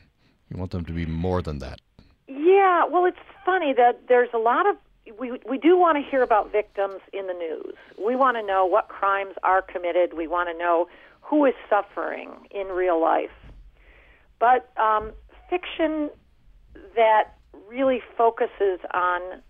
[0.50, 1.80] You want them to be more than that.
[2.26, 4.76] Yeah, well, it's funny that there's a lot of
[5.18, 7.74] we we do want to hear about victims in the news.
[8.04, 10.14] We want to know what crimes are committed.
[10.14, 10.88] We want to know
[11.28, 13.30] who is suffering in real life.
[14.38, 15.12] But um,
[15.50, 16.10] fiction
[16.94, 17.34] that
[17.68, 19.42] really focuses on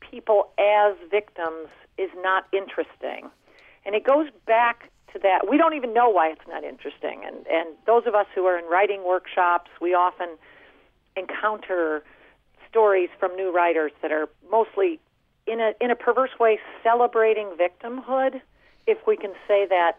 [0.00, 3.30] people as victims is not interesting.
[3.84, 5.48] And it goes back to that.
[5.50, 7.22] We don't even know why it's not interesting.
[7.26, 10.28] And, and those of us who are in writing workshops, we often
[11.16, 12.04] encounter
[12.70, 14.98] stories from new writers that are mostly,
[15.46, 18.40] in a, in a perverse way, celebrating victimhood,
[18.86, 19.98] if we can say that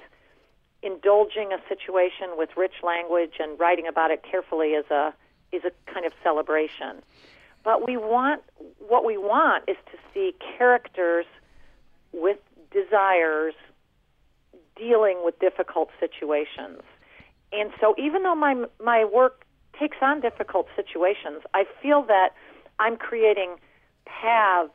[0.84, 5.14] indulging a situation with rich language and writing about it carefully is a
[5.52, 7.02] is a kind of celebration.
[7.64, 8.42] But we want
[8.80, 11.26] what we want is to see characters
[12.12, 12.38] with
[12.72, 13.54] desires
[14.76, 16.82] dealing with difficult situations.
[17.52, 19.46] And so even though my my work
[19.80, 22.30] takes on difficult situations, I feel that
[22.80, 23.56] I'm creating
[24.06, 24.72] paths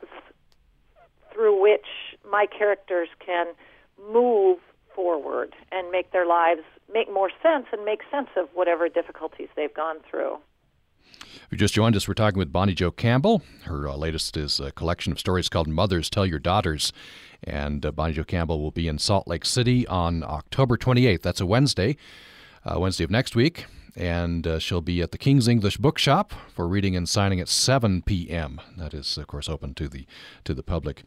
[1.32, 1.86] through which
[2.28, 3.48] my characters can
[4.10, 4.58] move
[4.98, 9.72] forward and make their lives make more sense and make sense of whatever difficulties they've
[9.72, 10.38] gone through.
[11.52, 13.42] You just joined us, we're talking with Bonnie Jo Campbell.
[13.62, 16.92] Her uh, latest is a collection of stories called Mothers Tell Your Daughters.
[17.44, 21.22] And uh, Bonnie Jo Campbell will be in Salt Lake City on October 28th.
[21.22, 21.96] That's a Wednesday,
[22.64, 23.66] uh, Wednesday of next week.
[23.94, 28.02] And uh, she'll be at the King's English Bookshop for reading and signing at 7
[28.02, 28.60] p.m.
[28.76, 30.06] That is, of course, open to the
[30.42, 31.04] to the public.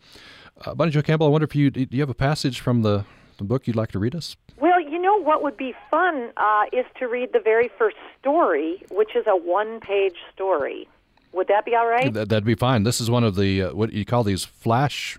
[0.65, 3.05] Uh, Bonnie Jo Campbell, I wonder if you do you have a passage from the,
[3.41, 4.35] the book you'd like to read us?
[4.59, 8.83] Well, you know what would be fun uh, is to read the very first story,
[8.91, 10.87] which is a one-page story.
[11.33, 12.13] Would that be all right?
[12.13, 12.83] That, would be fine.
[12.83, 15.17] This is one of the uh, what you call these flash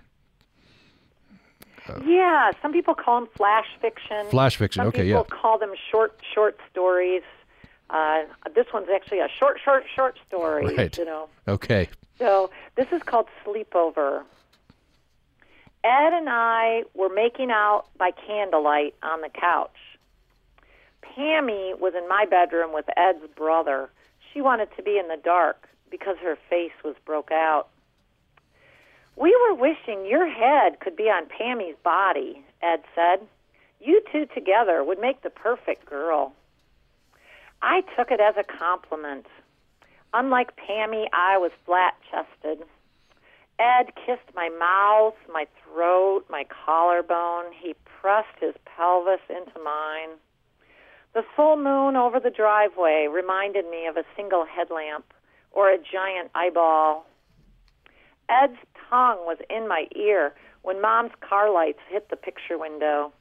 [1.89, 4.25] uh, yeah, some people call them flash fiction.
[4.29, 5.17] Flash fiction, some okay, yeah.
[5.17, 7.23] Some call them short short stories.
[7.89, 8.21] Uh,
[8.55, 10.75] this one's actually a short, short, short story.
[10.75, 10.97] Right.
[10.97, 11.27] You know.
[11.47, 11.89] Okay.
[12.19, 14.23] So this is called Sleepover.
[15.83, 19.75] Ed and I were making out by candlelight on the couch.
[21.03, 23.89] Pammy was in my bedroom with Ed's brother.
[24.31, 27.67] She wanted to be in the dark because her face was broke out.
[29.15, 33.27] We were wishing your head could be on Pammy's body, Ed said.
[33.79, 36.33] You two together would make the perfect girl.
[37.61, 39.25] I took it as a compliment.
[40.13, 42.65] Unlike Pammy, I was flat chested.
[43.59, 47.51] Ed kissed my mouth, my throat, my collarbone.
[47.53, 50.09] He pressed his pelvis into mine.
[51.13, 55.05] The full moon over the driveway reminded me of a single headlamp
[55.51, 57.05] or a giant eyeball.
[58.27, 58.57] Ed's
[58.89, 63.13] tongue was in my ear when Mom's car lights hit the picture window.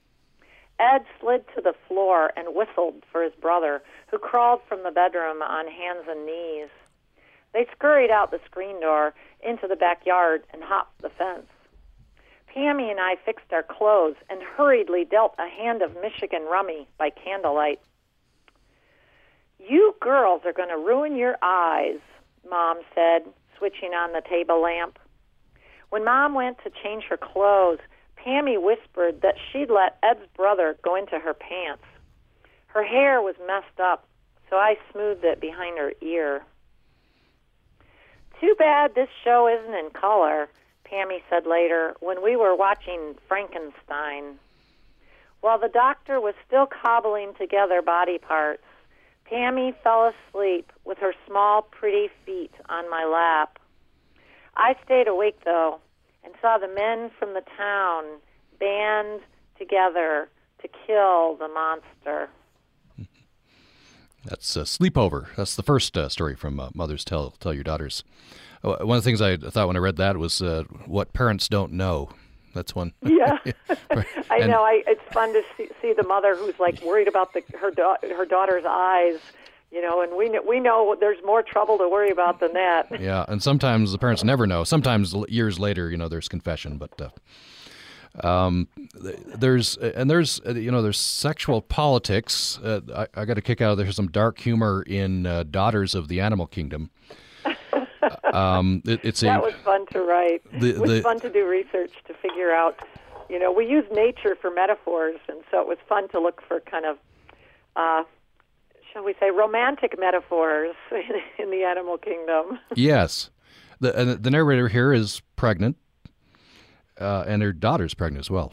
[0.79, 5.43] Ed slid to the floor and whistled for his brother, who crawled from the bedroom
[5.43, 6.71] on hands and knees.
[7.53, 11.47] They scurried out the screen door into the backyard and hopped the fence.
[12.55, 17.11] Pammy and I fixed our clothes and hurriedly dealt a hand of Michigan rummy by
[17.11, 17.81] candlelight.
[19.59, 22.01] You girls are going to ruin your eyes,
[22.49, 23.23] Mom said,
[23.57, 24.99] switching on the table lamp.
[25.91, 27.79] When Mom went to change her clothes,
[28.17, 31.85] Pammy whispered that she'd let Ed's brother go into her pants.
[32.67, 34.07] Her hair was messed up,
[34.51, 36.43] so I smoothed it behind her ear.
[38.43, 40.49] Too bad this show isn't in color,
[40.85, 44.37] Pammy said later when we were watching Frankenstein.
[45.43, 48.65] While the doctor was still cobbling together body parts,
[49.31, 53.61] Pammy fell asleep with her small, pretty feet on my lap.
[54.57, 55.79] I stayed awake, though,
[56.25, 58.05] and saw the men from the town
[58.59, 59.21] band
[59.57, 60.29] together
[60.63, 62.29] to kill the monster.
[64.25, 65.35] That's uh, Sleepover.
[65.37, 68.05] That's the first uh, story from uh, Mothers Tell Tell Your Daughters.
[68.63, 71.49] Uh, one of the things I thought when I read that was uh, what parents
[71.49, 72.11] don't know.
[72.55, 72.93] That's one.
[73.03, 73.39] Yeah,
[74.31, 74.63] I know.
[74.63, 77.97] I, it's fun to see, see the mother who's like worried about the, her da-
[78.03, 79.19] her daughter's eyes
[79.73, 83.01] you know, and we know, we know there's more trouble to worry about than that.
[83.01, 84.65] Yeah, and sometimes the parents never know.
[84.65, 87.09] Sometimes years later, you know, there's confession, but uh,
[88.21, 88.69] um,
[89.37, 92.59] there's and there's uh, you know there's sexual politics.
[92.59, 95.95] Uh, I, I, got a kick out of there's some dark humor in uh, Daughters
[95.95, 96.91] of the Animal Kingdom.
[98.33, 100.43] um, it, it's that a, was fun to write.
[100.61, 102.81] The, it was the, fun to do research to figure out.
[103.31, 106.61] You know, we use nature for metaphors, and so it was fun to look for
[106.61, 106.99] kind of
[107.77, 108.03] uh,
[108.93, 112.59] shall we say, romantic metaphors in, in the animal kingdom.
[112.75, 113.31] Yes,
[113.81, 115.77] the uh, the narrator here is pregnant,
[117.01, 118.53] uh, and her daughter's pregnant as well.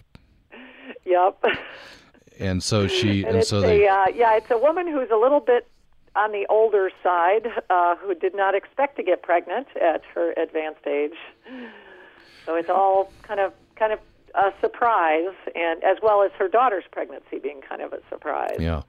[1.05, 1.43] Yep.
[2.39, 5.17] And so she, and, and, so a they, uh, yeah, it's a woman who's a
[5.17, 5.67] little bit
[6.15, 10.85] on the older side, uh, who did not expect to get pregnant at her advanced
[10.87, 11.13] age.
[12.45, 13.99] So it's all kind of kind of
[14.35, 18.57] a surprise, and as well as her daughter's pregnancy being kind of a surprise.
[18.59, 18.81] yeah.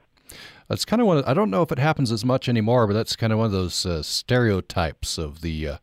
[0.68, 1.18] That's kind of one.
[1.18, 3.46] Of, I don't know if it happens as much anymore, but that's kind of one
[3.46, 5.76] of those uh, stereotypes of the, uh,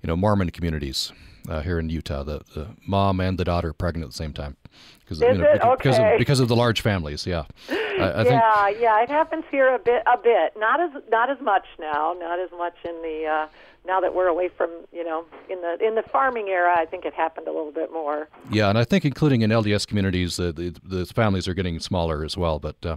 [0.00, 1.12] you know, Mormon communities
[1.48, 2.22] uh, here in Utah.
[2.22, 4.56] The, the mom and the daughter pregnant at the same time,
[5.00, 7.26] because you know, beca- because of because of the large families.
[7.26, 7.74] Yeah, I,
[8.20, 10.54] I think yeah, yeah, it happens here a bit, a bit.
[10.56, 12.14] Not as not as much now.
[12.18, 13.48] Not as much in the uh,
[13.86, 16.74] now that we're away from you know in the in the farming era.
[16.76, 18.28] I think it happened a little bit more.
[18.50, 22.24] Yeah, and I think including in LDS communities, uh, the the families are getting smaller
[22.24, 22.58] as well.
[22.58, 22.96] But uh,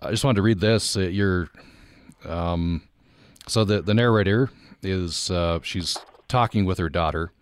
[0.00, 0.96] I just wanted to read this.
[0.96, 1.48] Uh, you're,
[2.24, 2.82] um,
[3.46, 4.50] so the the narrator
[4.82, 5.96] is uh, she's
[6.28, 7.32] talking with her daughter,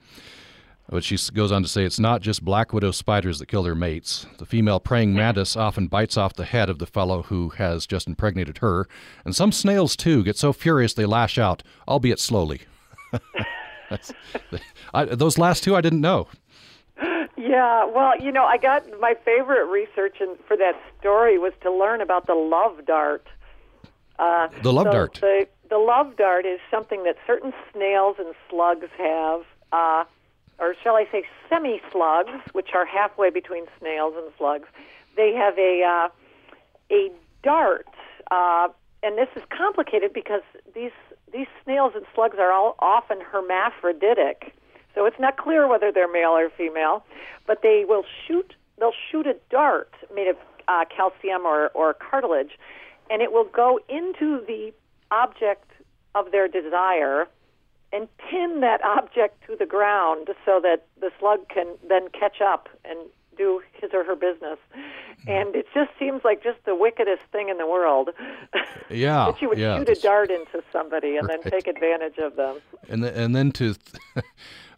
[0.89, 3.75] but she goes on to say it's not just black widow spiders that kill their
[3.75, 4.27] mates.
[4.39, 8.07] The female praying mantis often bites off the head of the fellow who has just
[8.07, 8.87] impregnated her,
[9.25, 12.61] and some snails too get so furious they lash out, albeit slowly.
[14.95, 16.29] I, those last two I didn't know.
[17.37, 21.73] Yeah, well, you know, I got my favorite research in, for that story was to
[21.73, 23.27] learn about the love dart.
[24.19, 25.19] Uh, The love so dart.
[25.21, 29.41] The, the love dart is something that certain snails and slugs have,
[29.73, 30.05] uh,
[30.59, 34.69] or shall I say, semi slugs, which are halfway between snails and slugs.
[35.17, 36.09] They have a uh,
[36.91, 37.11] a
[37.43, 37.89] dart,
[38.31, 38.69] uh,
[39.03, 40.43] and this is complicated because
[40.75, 40.93] these
[41.33, 44.55] these snails and slugs are all often hermaphroditic.
[44.95, 47.05] So it's not clear whether they're male or female,
[47.47, 48.55] but they will shoot.
[48.79, 50.37] They'll shoot a dart made of
[50.69, 52.59] uh, calcium or, or cartilage,
[53.11, 54.73] and it will go into the
[55.11, 55.71] object
[56.15, 57.27] of their desire
[57.95, 62.69] and pin that object to the ground so that the slug can then catch up
[62.85, 62.99] and
[63.37, 64.59] do his or her business.
[65.27, 68.11] And it just seems like just the wickedest thing in the world.
[68.91, 72.37] Yeah, that you would yeah, shoot a dart into somebody and then take advantage of
[72.37, 72.59] them.
[72.87, 74.27] and th- and then to th-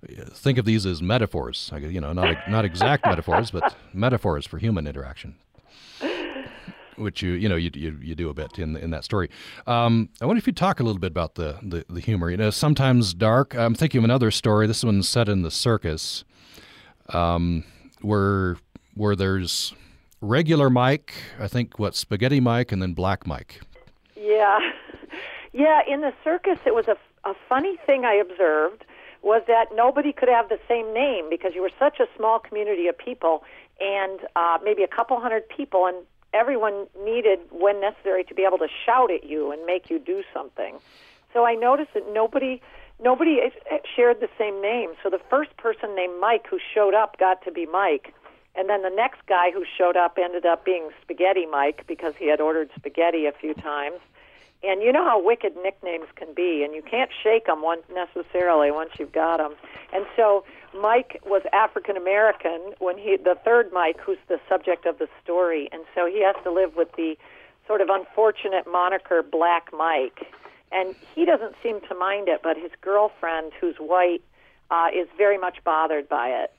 [0.32, 4.86] think of these as metaphors, you know, not not exact metaphors, but metaphors for human
[4.86, 5.34] interaction,
[6.96, 9.30] which you you know you you, you do a bit in in that story.
[9.66, 12.30] Um, I wonder if you'd talk a little bit about the, the the humor.
[12.30, 13.54] You know, sometimes dark.
[13.54, 14.66] I'm thinking of another story.
[14.66, 16.24] This one's set in the circus,
[17.10, 17.64] um,
[18.00, 18.56] where
[18.94, 19.74] where there's
[20.20, 23.60] regular Mike, I think what spaghetti Mike, and then black Mike.
[24.16, 24.58] Yeah.
[25.52, 28.84] Yeah, in the circus, it was a, a funny thing I observed
[29.22, 32.88] was that nobody could have the same name because you were such a small community
[32.88, 33.42] of people
[33.80, 35.96] and uh, maybe a couple hundred people, and
[36.36, 40.22] everyone needed, when necessary, to be able to shout at you and make you do
[40.32, 40.78] something.
[41.32, 42.60] So I noticed that nobody
[43.02, 44.90] nobody eh, shared the same name.
[45.02, 48.14] So the first person named Mike who showed up got to be Mike.
[48.54, 52.28] And then the next guy who showed up ended up being Spaghetti Mike because he
[52.28, 54.00] had ordered spaghetti a few times.
[54.62, 58.70] And you know how wicked nicknames can be, and you can't shake them one, necessarily
[58.70, 59.54] once you've got them.
[59.92, 60.44] And so
[60.80, 65.68] Mike was African American when he, the third Mike, who's the subject of the story,
[65.72, 67.16] and so he has to live with the
[67.66, 70.26] sort of unfortunate moniker Black Mike.
[70.72, 74.22] And he doesn't seem to mind it, but his girlfriend, who's white,
[74.70, 76.52] uh, is very much bothered by it.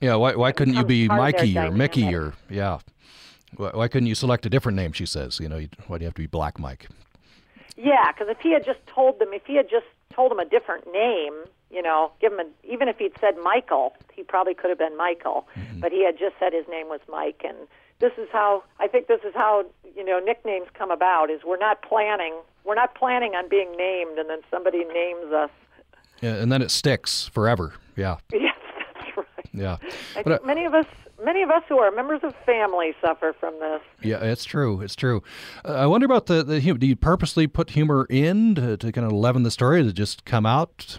[0.00, 2.78] Yeah, why, why couldn't you be part of their Mikey or Mickey or yeah?
[3.56, 4.92] Why, why couldn't you select a different name?
[4.92, 5.40] She says.
[5.40, 6.88] You know, why do you have to be Black Mike?
[7.76, 10.44] Yeah, because if he had just told them, if he had just told them a
[10.44, 11.34] different name,
[11.70, 14.96] you know, give him a, even if he'd said Michael, he probably could have been
[14.96, 15.46] Michael.
[15.56, 15.80] Mm-hmm.
[15.80, 17.56] But he had just said his name was Mike, and
[17.98, 21.30] this is how I think this is how you know nicknames come about.
[21.30, 22.34] Is we're not planning,
[22.64, 25.50] we're not planning on being named, and then somebody names us.
[26.22, 27.74] Yeah, and then it sticks forever.
[27.96, 28.54] Yeah, Yes,
[28.94, 29.26] that's right.
[29.52, 29.76] yeah.
[30.16, 30.86] I But think many of us,
[31.24, 33.80] many of us who are members of family suffer from this.
[34.02, 34.80] yeah, it's true.
[34.80, 35.22] It's true.
[35.64, 36.78] Uh, I wonder about the the humor.
[36.78, 40.24] Do you purposely put humor in to, to kind of leaven the story to just
[40.24, 40.98] come out?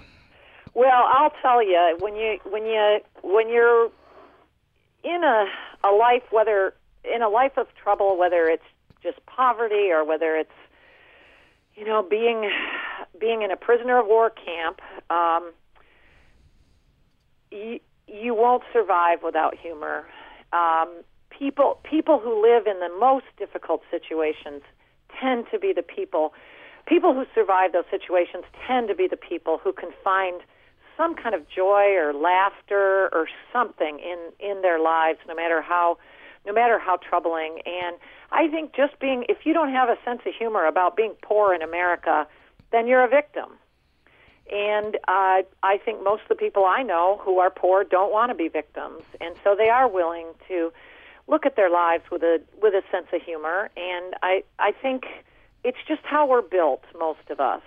[0.73, 3.91] Well, I'll tell you when you when you when you're
[5.03, 5.45] in a
[5.83, 8.63] a life whether in a life of trouble, whether it's
[9.01, 10.51] just poverty or whether it's
[11.75, 12.49] you know being
[13.19, 15.51] being in a prisoner of war camp, um,
[17.51, 20.07] you you won't survive without humor.
[20.53, 24.61] Um, people people who live in the most difficult situations
[25.19, 26.33] tend to be the people
[26.87, 30.41] people who survive those situations tend to be the people who can find
[30.95, 35.97] some kind of joy or laughter or something in in their lives no matter how
[36.47, 37.59] no matter how troubling.
[37.65, 37.97] And
[38.31, 41.53] I think just being, if you don't have a sense of humor about being poor
[41.53, 42.25] in America,
[42.71, 43.49] then you're a victim.
[44.51, 48.29] And uh, I think most of the people I know who are poor don't want
[48.31, 50.71] to be victims, and so they are willing to
[51.27, 53.69] look at their lives with a with a sense of humor.
[53.75, 55.05] And I I think
[55.63, 57.61] it's just how we're built, most of us.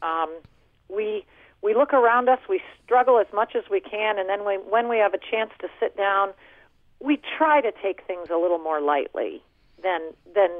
[0.00, 0.30] Um,
[0.88, 1.24] we
[1.62, 4.88] we look around us, we struggle as much as we can, and then we, when
[4.88, 6.30] we have a chance to sit down,
[7.00, 9.42] we try to take things a little more lightly
[9.82, 10.00] than
[10.34, 10.50] than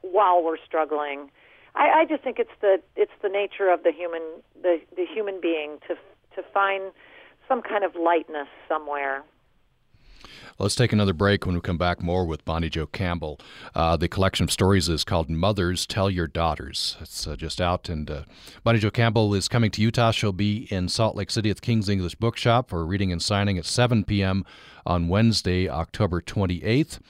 [0.00, 1.30] while we're struggling.
[1.74, 4.22] I, I just think it's the it's the nature of the human
[4.60, 5.94] the, the human being to
[6.36, 6.92] to find
[7.48, 9.24] some kind of lightness somewhere.
[10.58, 11.46] Let's take another break.
[11.46, 13.40] When we come back, more with Bonnie Jo Campbell.
[13.74, 16.96] Uh, the collection of stories is called Mothers Tell Your Daughters.
[17.00, 18.22] It's uh, just out, and uh,
[18.62, 20.10] Bonnie Jo Campbell is coming to Utah.
[20.10, 23.58] She'll be in Salt Lake City at the King's English Bookshop for reading and signing
[23.58, 24.44] at 7 p.m.
[24.86, 27.00] on Wednesday, October 28th.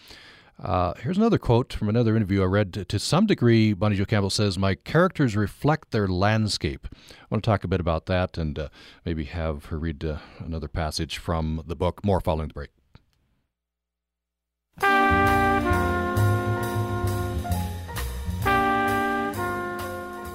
[0.60, 2.88] Uh, here's another quote from another interview I read.
[2.88, 6.88] To some degree, Bonnie Jo Campbell says, My characters reflect their landscape.
[6.92, 8.68] I want to talk a bit about that and uh,
[9.04, 12.04] maybe have her read uh, another passage from the book.
[12.04, 12.70] More following the break.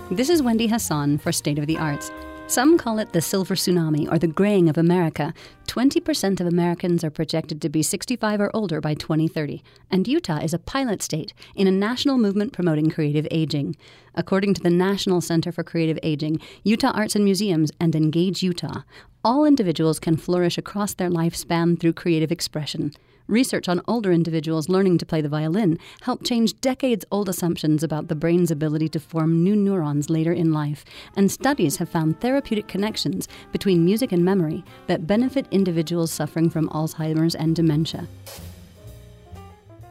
[0.09, 2.11] This is Wendy Hassan for State of the Arts.
[2.49, 5.33] Some call it the silver tsunami or the graying of America.
[5.67, 10.53] 20% of Americans are projected to be 65 or older by 2030, and Utah is
[10.53, 13.75] a pilot state in a national movement promoting creative aging.
[14.15, 18.83] According to the National Center for Creative Aging, Utah Arts and Museums, and Engage Utah,
[19.25, 22.93] all individuals can flourish across their lifespan through creative expression.
[23.27, 28.07] Research on older individuals learning to play the violin helped change decades old assumptions about
[28.07, 32.69] the brain's ability to form new neurons later in life, and studies have found therapeutic
[32.69, 38.07] connections between music and memory that benefit individuals suffering from Alzheimer's and dementia.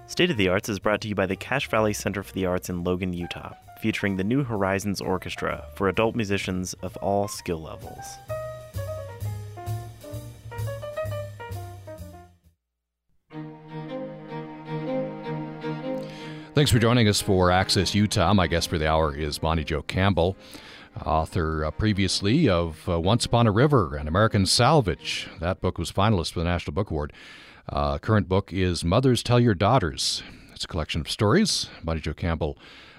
[0.07, 2.47] State of the Arts is brought to you by the Cache Valley Center for the
[2.47, 7.61] Arts in Logan, Utah, featuring the New Horizons Orchestra for adult musicians of all skill
[7.61, 8.07] levels.
[16.57, 18.33] Thanks for joining us for Access Utah.
[18.33, 20.39] My guest for the hour is Bonnie Jo Campbell,
[21.05, 25.29] author uh, previously of uh, Once Upon a River and American Salvage.
[25.39, 27.13] That book was finalist for the National Book Award.
[27.69, 30.23] Uh, current book is Mothers Tell Your Daughters.
[30.55, 31.69] It's a collection of stories.
[31.85, 32.57] Bonnie Jo Campbell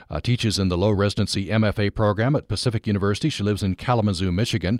[0.08, 3.30] uh, teaches in the low residency MFA program at Pacific University.
[3.30, 4.80] She lives in Kalamazoo, Michigan,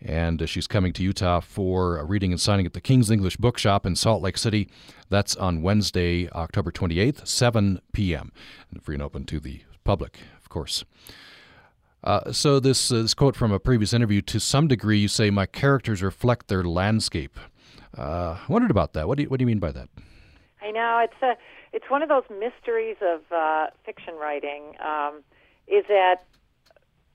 [0.00, 3.36] and uh, she's coming to Utah for a reading and signing at the King's English
[3.36, 4.68] Bookshop in Salt Lake City.
[5.08, 8.32] That's on Wednesday, October 28th, 7 p.m.
[8.70, 10.84] And free and open to the public, of course.
[12.04, 15.30] Uh, so this, uh, this quote from a previous interview: to some degree, you say
[15.30, 17.38] my characters reflect their landscape.
[17.96, 19.08] Uh, I wondered about that.
[19.08, 19.88] What do you, what do you mean by that?
[20.62, 21.36] I know it's a
[21.72, 24.74] it's one of those mysteries of uh, fiction writing.
[24.80, 25.22] Um,
[25.66, 26.22] is that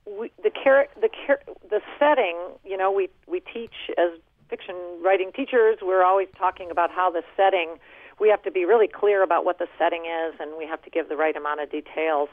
[0.06, 2.36] we, the char- the char- the setting?
[2.64, 4.10] You know, we we teach as
[4.48, 5.78] fiction writing teachers.
[5.82, 7.78] We're always talking about how the setting.
[8.20, 10.90] We have to be really clear about what the setting is, and we have to
[10.90, 12.28] give the right amount of details.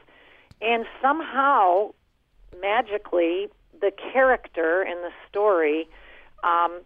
[0.62, 1.94] And somehow,
[2.62, 3.48] magically,
[3.80, 5.88] the character in the story
[6.44, 6.82] um,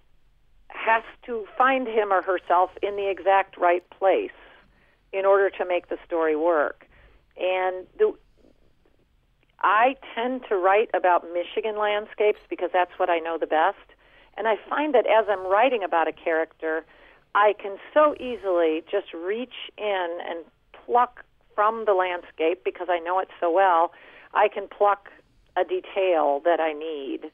[0.70, 4.32] has to find him or herself in the exact right place
[5.12, 6.88] in order to make the story work.
[7.38, 8.14] And the,
[9.66, 13.78] I tend to write about Michigan landscapes because that's what I know the best.
[14.38, 16.86] And I find that as I'm writing about a character,
[17.34, 20.46] I can so easily just reach in and
[20.86, 23.92] pluck from the landscape because I know it so well.
[24.36, 25.10] I can pluck
[25.58, 27.32] a detail that I need.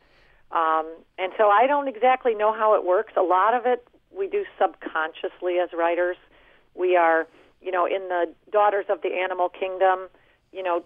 [0.52, 3.14] Um, and so I don't exactly know how it works.
[3.18, 6.18] A lot of it we do subconsciously as writers.
[6.76, 7.28] We are
[7.62, 10.10] you know, in the Daughters of the Animal Kingdom,
[10.52, 10.84] you know,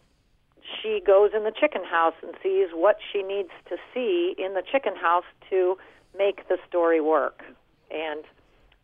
[0.82, 4.63] she goes in the chicken house and sees what she needs to see in the
[4.70, 5.78] chicken house to
[6.18, 7.43] make the story work.
[7.91, 8.24] And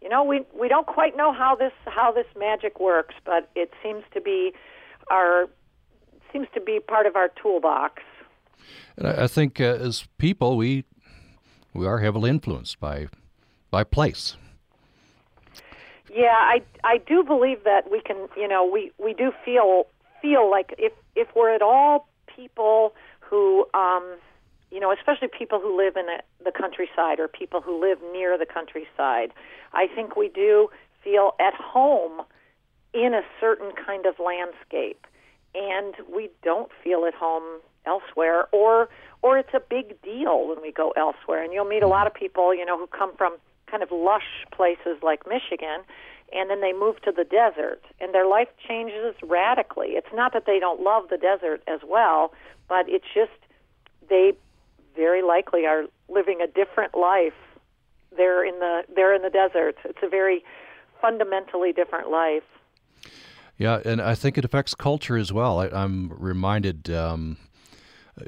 [0.02, 3.72] you know, we we don't quite know how this how this magic works, but it
[3.84, 4.54] seems to be
[5.10, 5.48] our
[6.32, 8.02] seems to be part of our toolbox.
[8.98, 10.86] And I think uh, as people, we
[11.74, 13.08] we are heavily influenced by
[13.70, 14.36] by place.
[16.14, 19.88] Yeah, I I do believe that we can, you know, we we do feel
[20.22, 24.18] feel like if if we're at all people who um
[24.72, 26.06] you know, especially people who live in
[26.44, 29.34] the countryside or people who live near the countryside,
[29.74, 30.70] I think we do
[31.04, 32.22] feel at home
[32.94, 35.06] in a certain kind of landscape.
[35.54, 38.88] And we don't feel at home elsewhere or
[39.22, 41.44] or it's a big deal when we go elsewhere.
[41.44, 43.36] And you'll meet a lot of people, you know, who come from
[43.68, 45.82] kind of lush places like Michigan,
[46.34, 49.90] and then they move to the desert, and their life changes radically.
[49.90, 52.34] It's not that they don't love the desert as well,
[52.68, 53.32] but it's just
[54.10, 54.34] they
[54.96, 57.34] very likely are living a different life.
[58.16, 59.78] They're in the they're in the desert.
[59.86, 60.44] It's a very
[61.02, 62.44] fundamentally different life.
[63.58, 65.60] Yeah, and I think it affects culture as well.
[65.60, 67.38] I, am reminded um,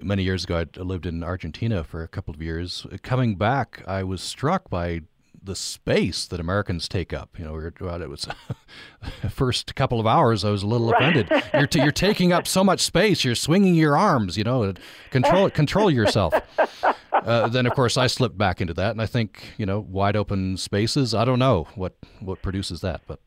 [0.02, 2.86] many years ago, I lived in Argentina for a couple of years.
[3.02, 5.02] Coming back, I was struck by
[5.44, 7.38] the space that Americans take up.
[7.38, 8.28] You know, we were, well, it was
[9.30, 10.46] first couple of hours.
[10.46, 11.18] I was a little right.
[11.18, 11.44] offended.
[11.54, 13.24] You're, t- you're taking up so much space.
[13.24, 14.38] You're swinging your arms.
[14.38, 14.74] You know,
[15.12, 16.34] control control yourself.
[17.12, 20.16] Uh, then of course I slipped back into that, and I think you know wide
[20.16, 21.14] open spaces.
[21.14, 23.20] I don't know what what produces that, but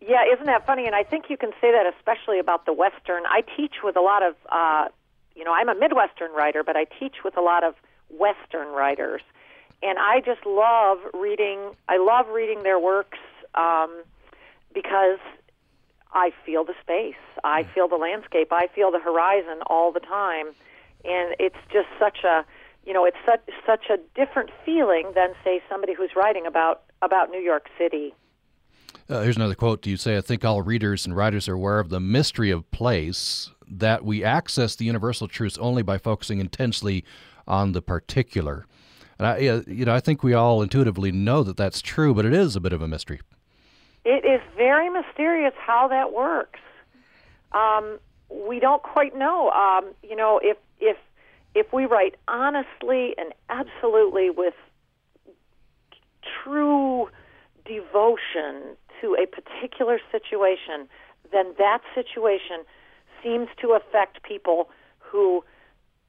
[0.00, 0.86] yeah, isn't that funny?
[0.86, 3.24] And I think you can say that especially about the Western.
[3.26, 4.88] I teach with a lot of, uh,
[5.36, 7.74] you know, I'm a Midwestern writer, but I teach with a lot of
[8.08, 9.20] Western writers,
[9.82, 11.58] and I just love reading.
[11.88, 13.18] I love reading their works
[13.54, 14.02] um,
[14.74, 15.18] because
[16.12, 17.14] I feel the space,
[17.44, 20.48] I feel the landscape, I feel the horizon all the time,
[21.04, 22.44] and it's just such a,
[22.84, 27.30] you know, it's such such a different feeling than say somebody who's writing about about
[27.30, 28.14] New York City.
[29.08, 29.86] Uh, here's another quote.
[29.86, 33.50] You say, I think all readers and writers are aware of the mystery of place,
[33.68, 37.04] that we access the universal truths only by focusing intensely
[37.46, 38.66] on the particular.
[39.20, 39.36] And I,
[39.70, 42.60] you know, I think we all intuitively know that that's true, but it is a
[42.60, 43.20] bit of a mystery.
[44.02, 46.60] It is very mysterious how that works.
[47.52, 47.98] Um,
[48.30, 49.50] we don't quite know.
[49.50, 50.96] Um, you know, if if
[51.54, 54.54] if we write honestly and absolutely with
[56.42, 57.10] true
[57.66, 60.88] devotion to a particular situation,
[61.30, 62.64] then that situation
[63.22, 65.44] seems to affect people who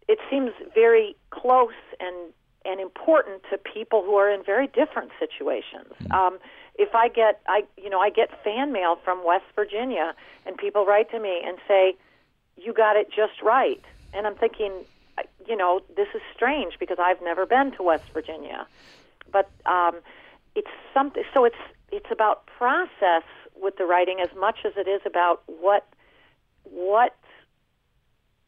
[0.08, 2.32] it seems very close and
[2.66, 5.94] and important to people who are in very different situations.
[6.04, 6.12] Mm-hmm.
[6.12, 6.40] Um,
[6.76, 10.14] if I get I you know I get fan mail from West Virginia
[10.46, 11.96] and people write to me and say
[12.58, 13.82] you got it just right
[14.14, 14.72] and I'm thinking
[15.48, 18.68] you know this is strange because I've never been to West Virginia
[19.32, 20.00] but um
[20.56, 23.24] it's something so it's it's about process
[23.62, 25.88] with the writing as much as it is about what
[26.64, 27.16] what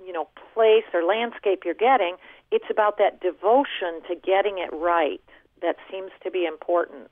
[0.05, 2.15] you know place or landscape you're getting
[2.51, 5.21] it's about that devotion to getting it right
[5.61, 7.09] that seems to be important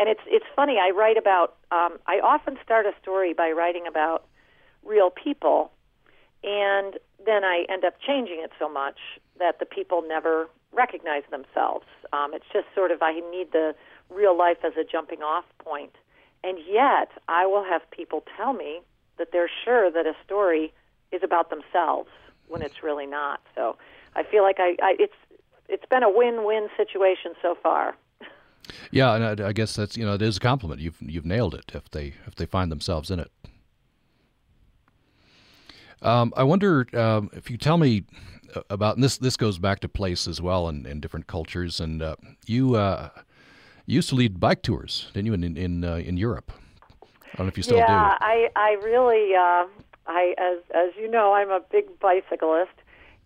[0.00, 0.78] and it's it's funny.
[0.78, 1.56] I write about.
[1.70, 4.24] Um, I often start a story by writing about
[4.82, 5.72] real people,
[6.42, 8.98] and then I end up changing it so much
[9.38, 11.84] that the people never recognize themselves.
[12.12, 13.74] Um, it's just sort of I need the
[14.08, 15.94] real life as a jumping off point.
[16.42, 18.80] and yet I will have people tell me
[19.18, 20.72] that they're sure that a story
[21.12, 22.08] is about themselves
[22.50, 23.40] when it's really not.
[23.54, 23.76] So
[24.14, 25.14] I feel like I, I it's
[25.68, 27.96] it's been a win-win situation so far.
[28.92, 30.80] Yeah, and I, I, guess that's you know it is a compliment.
[30.80, 33.30] You've you've nailed it if they if they find themselves in it.
[36.02, 38.04] Um, I wonder um, if you tell me
[38.68, 39.18] about this.
[39.18, 41.80] This goes back to place as well in, in different cultures.
[41.80, 43.10] And uh, you uh,
[43.86, 46.52] used to lead bike tours, didn't you, in in uh, in Europe?
[47.02, 47.92] I don't know if you still yeah, do.
[47.92, 49.66] Yeah, I I really uh,
[50.10, 52.74] I as as you know I'm a big bicyclist,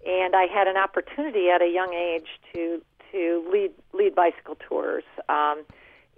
[0.07, 2.83] and I had an opportunity at a young age to
[3.13, 5.65] to lead lead bicycle tours um,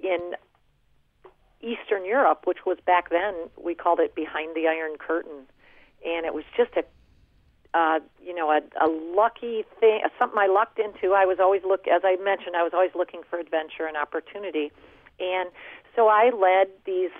[0.02, 0.34] in
[1.60, 5.46] Eastern Europe, which was back then we called it behind the Iron Curtain,
[6.04, 6.84] and it was just a
[7.74, 11.14] uh, you know a, a lucky thing, something I lucked into.
[11.14, 14.72] I was always look as I mentioned, I was always looking for adventure and opportunity,
[15.20, 15.50] and
[15.94, 17.10] so I led these.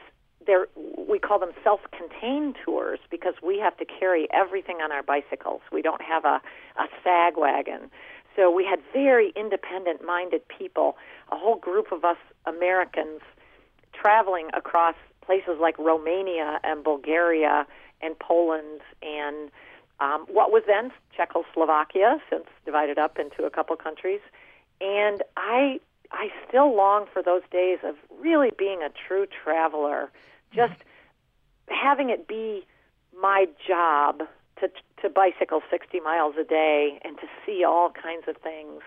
[0.44, 0.68] There,
[1.08, 5.60] we call them self-contained tours because we have to carry everything on our bicycles.
[5.72, 6.40] We don't have a,
[6.78, 7.90] a sag wagon.
[8.36, 10.96] So we had very independent minded people,
[11.32, 13.20] a whole group of us Americans
[13.92, 17.66] traveling across places like Romania and Bulgaria
[18.02, 19.50] and Poland and
[19.98, 24.20] um, what was then Czechoslovakia, since divided up into a couple countries.
[24.80, 25.80] And I,
[26.12, 30.10] I still long for those days of really being a true traveler,
[30.54, 30.74] just
[31.68, 32.66] having it be
[33.20, 34.22] my job
[34.60, 34.68] to
[35.02, 38.82] to bicycle 60 miles a day and to see all kinds of things.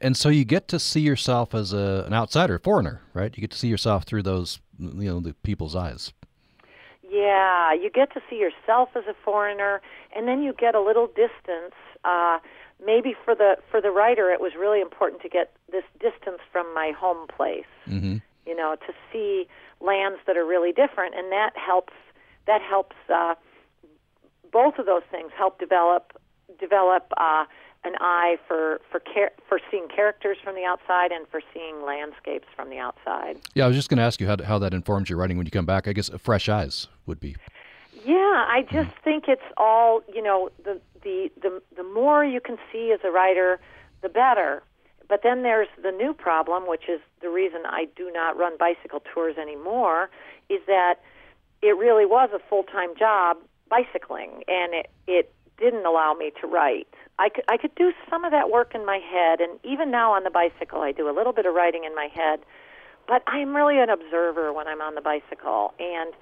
[0.00, 3.34] And so you get to see yourself as a, an outsider, a foreigner, right?
[3.36, 6.12] You get to see yourself through those, you know, the people's eyes.
[7.08, 9.80] Yeah, you get to see yourself as a foreigner,
[10.14, 11.74] and then you get a little distance.
[12.04, 12.38] Uh,
[12.84, 16.72] maybe for the for the writer, it was really important to get this distance from
[16.74, 17.64] my home place.
[17.86, 18.16] Mm-hmm.
[18.46, 19.46] You know, to see
[19.80, 21.92] lands that are really different, and that helps.
[22.46, 22.96] That helps.
[23.12, 23.34] Uh,
[24.50, 26.18] both of those things help develop
[26.58, 27.44] develop uh,
[27.84, 32.46] an eye for for char- for seeing characters from the outside and for seeing landscapes
[32.56, 33.38] from the outside.
[33.54, 35.46] Yeah, I was just going to ask you how, how that informs your writing when
[35.46, 35.86] you come back.
[35.86, 37.36] I guess fresh eyes would be.
[38.08, 39.04] Yeah, I just hmm.
[39.04, 40.48] think it's all you know.
[40.64, 43.60] The the the the more you can see as a writer,
[44.00, 44.62] the better.
[45.10, 49.02] But then there's the new problem, which is the reason I do not run bicycle
[49.12, 50.08] tours anymore,
[50.48, 50.96] is that
[51.60, 53.36] it really was a full time job
[53.68, 56.88] bicycling, and it it didn't allow me to write.
[57.18, 60.14] I could I could do some of that work in my head, and even now
[60.14, 62.40] on the bicycle, I do a little bit of writing in my head.
[63.06, 66.14] But I'm really an observer when I'm on the bicycle, and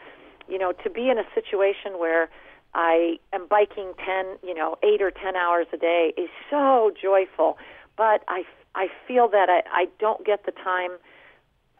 [0.48, 2.28] you know, to be in a situation where
[2.74, 7.58] I am biking 10, you know, 8 or 10 hours a day is so joyful.
[7.96, 8.44] But I,
[8.74, 10.92] I feel that I, I don't get the time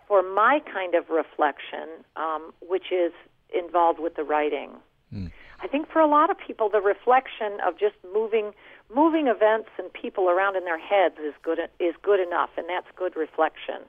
[0.08, 3.12] for my kind of reflection, um, which is
[3.52, 4.70] involved with the writing.
[5.12, 5.30] Mm.
[5.60, 8.52] I think for a lot of people, the reflection of just moving,
[8.94, 12.86] moving events and people around in their heads is good is good enough, and that's
[12.94, 13.82] good reflection.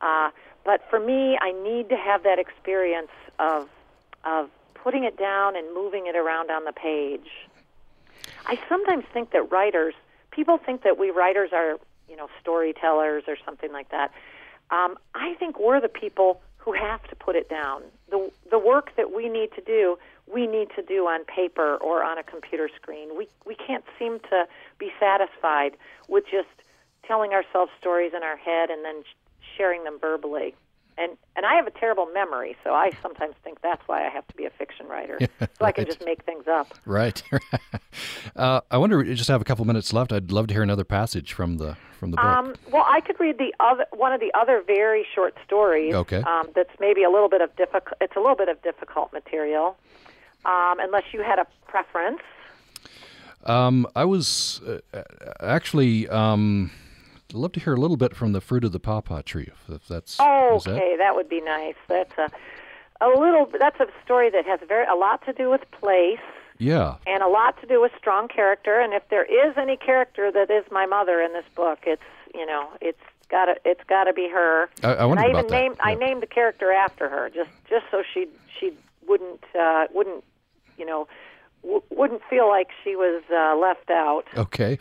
[0.00, 0.30] Uh,
[0.64, 3.68] but for me, I need to have that experience of
[4.24, 7.28] of putting it down and moving it around on the page.
[8.46, 9.94] I sometimes think that writers,
[10.30, 14.12] people think that we writers are, you know, storytellers or something like that.
[14.70, 17.82] Um, I think we're the people who have to put it down.
[18.10, 19.98] The the work that we need to do,
[20.32, 23.16] we need to do on paper or on a computer screen.
[23.16, 24.46] We we can't seem to
[24.78, 25.76] be satisfied
[26.08, 26.48] with just
[27.06, 29.02] telling ourselves stories in our head and then
[29.56, 30.54] sharing them verbally
[30.96, 34.26] and and I have a terrible memory, so I sometimes think that's why I have
[34.28, 35.50] to be a fiction writer, so right.
[35.60, 36.74] I can just make things up.
[36.84, 37.22] Right.
[38.36, 38.98] uh, I wonder.
[38.98, 40.12] We just have a couple minutes left.
[40.12, 42.24] I'd love to hear another passage from the from the book.
[42.24, 45.94] Um, well, I could read the other one of the other very short stories.
[45.94, 46.22] Okay.
[46.22, 47.98] Um, that's maybe a little bit of difficult.
[48.00, 49.76] It's a little bit of difficult material,
[50.44, 52.20] um, unless you had a preference.
[53.44, 55.02] Um, I was uh,
[55.40, 56.08] actually.
[57.34, 59.88] I'd love to hear a little bit from the fruit of the pawpaw tree, if
[59.88, 60.18] that's.
[60.20, 61.74] Oh, that- okay, that would be nice.
[61.88, 62.30] That's a
[63.00, 63.50] a little.
[63.58, 66.20] That's a story that has very a lot to do with place
[66.58, 66.94] Yeah.
[67.08, 68.78] and a lot to do with strong character.
[68.78, 72.46] And if there is any character that is my mother in this book, it's you
[72.46, 74.70] know it's got to it's got to be her.
[74.84, 75.50] I, I wondered I even that.
[75.50, 78.28] named I named the character after her just just so she
[78.60, 78.72] she
[79.08, 80.22] wouldn't uh, wouldn't
[80.78, 81.08] you know
[81.64, 84.24] w- wouldn't feel like she was uh, left out.
[84.36, 84.78] Okay.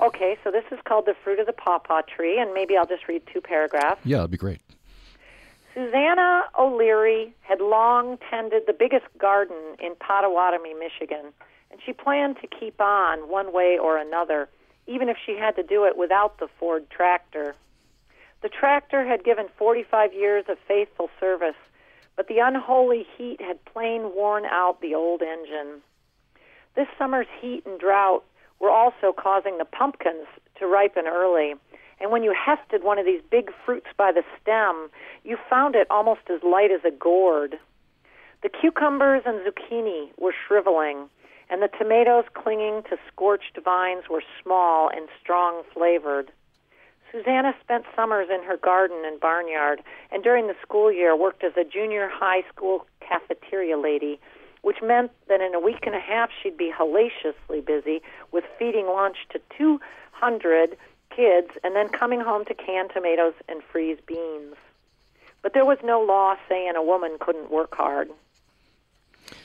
[0.00, 3.08] Okay, so this is called the fruit of the pawpaw tree, and maybe I'll just
[3.08, 4.00] read two paragraphs.
[4.04, 4.60] Yeah, that'd be great.
[5.72, 11.32] Susanna O'Leary had long tended the biggest garden in Potawatomi, Michigan,
[11.70, 14.48] and she planned to keep on one way or another,
[14.86, 17.54] even if she had to do it without the Ford tractor.
[18.42, 21.56] The tractor had given 45 years of faithful service,
[22.16, 25.82] but the unholy heat had plain worn out the old engine.
[26.74, 28.24] This summer's heat and drought
[28.60, 30.26] were also causing the pumpkins
[30.58, 31.54] to ripen early.
[32.00, 34.90] And when you hefted one of these big fruits by the stem,
[35.24, 37.58] you found it almost as light as a gourd.
[38.42, 41.08] The cucumbers and zucchini were shriveling,
[41.48, 46.30] and the tomatoes clinging to scorched vines were small and strong flavored.
[47.12, 49.80] Susanna spent summers in her garden and barnyard,
[50.10, 54.20] and during the school year worked as a junior high school cafeteria lady,
[54.66, 58.02] which meant that in a week and a half she'd be hellaciously busy
[58.32, 60.76] with feeding lunch to 200
[61.14, 64.56] kids and then coming home to can tomatoes and freeze beans.
[65.40, 68.10] But there was no law saying a woman couldn't work hard.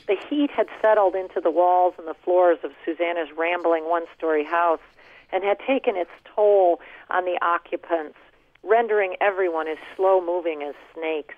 [0.08, 4.44] The heat had settled into the walls and the floors of Susanna's rambling one story
[4.44, 4.82] house
[5.32, 6.80] and had taken its toll
[7.12, 8.18] on the occupants,
[8.64, 11.36] rendering everyone as slow moving as snakes.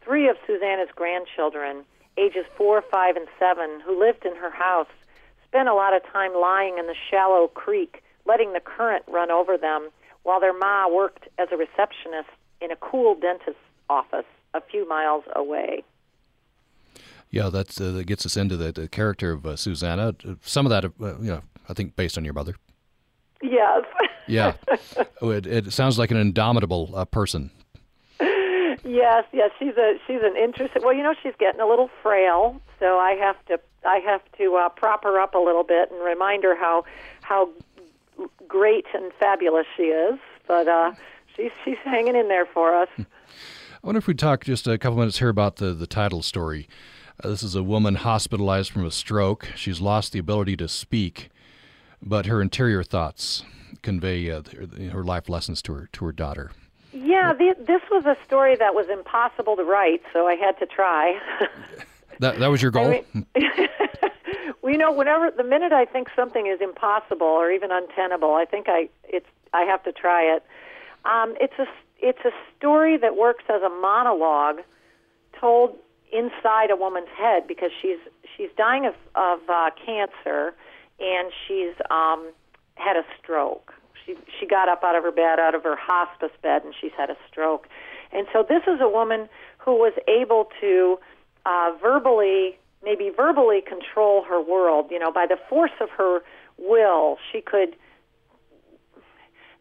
[0.00, 1.84] Three of Susanna's grandchildren,
[2.22, 4.88] ages four, five, and seven, who lived in her house,
[5.46, 9.56] spent a lot of time lying in the shallow creek, letting the current run over
[9.56, 9.88] them,
[10.22, 12.28] while their ma worked as a receptionist
[12.60, 13.60] in a cool dentist's
[13.90, 15.82] office a few miles away.
[17.30, 20.14] Yeah, that's uh, that gets us into the, the character of uh, Susanna.
[20.42, 22.54] Some of that, uh, you know, I think based on your mother.
[23.42, 23.84] Yes.
[24.28, 24.52] Yeah,
[25.22, 27.50] it, it sounds like an indomitable uh, person.
[28.84, 30.82] Yes, yes, she's a she's an interesting.
[30.82, 34.56] Well, you know, she's getting a little frail, so I have to I have to
[34.56, 36.84] uh, prop her up a little bit and remind her how
[37.22, 37.48] how
[38.48, 40.18] great and fabulous she is.
[40.48, 40.92] But uh,
[41.36, 42.88] she's she's hanging in there for us.
[42.98, 46.68] I wonder if we talk just a couple minutes here about the the title story.
[47.22, 49.48] Uh, this is a woman hospitalized from a stroke.
[49.54, 51.30] She's lost the ability to speak,
[52.02, 53.44] but her interior thoughts
[53.82, 54.42] convey uh,
[54.92, 56.50] her, life lessons to her to her daughter.
[56.92, 60.66] Yeah, the, this was a story that was impossible to write, so I had to
[60.66, 61.18] try.
[62.18, 62.86] That that was your goal.
[62.86, 63.26] I mean,
[64.62, 68.44] we you know, whenever the minute I think something is impossible or even untenable, I
[68.44, 70.44] think I it's I have to try it.
[71.04, 71.66] Um, it's a
[71.98, 74.60] it's a story that works as a monologue
[75.38, 75.76] told
[76.12, 77.98] inside a woman's head because she's
[78.36, 80.54] she's dying of of uh, cancer
[81.00, 82.30] and she's um,
[82.76, 83.74] had a stroke.
[84.04, 86.92] She she got up out of her bed, out of her hospice bed, and she's
[86.96, 87.68] had a stroke.
[88.12, 89.28] And so this is a woman
[89.58, 90.98] who was able to
[91.46, 94.88] uh, verbally, maybe verbally control her world.
[94.90, 96.20] You know, by the force of her
[96.58, 97.76] will, she could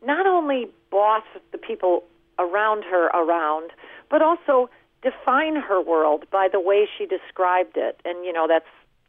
[0.06, 2.04] not only boss the people
[2.40, 3.72] around her around,
[4.10, 4.70] but also
[5.02, 8.00] define her world by the way she described it.
[8.06, 8.66] And, you know, that's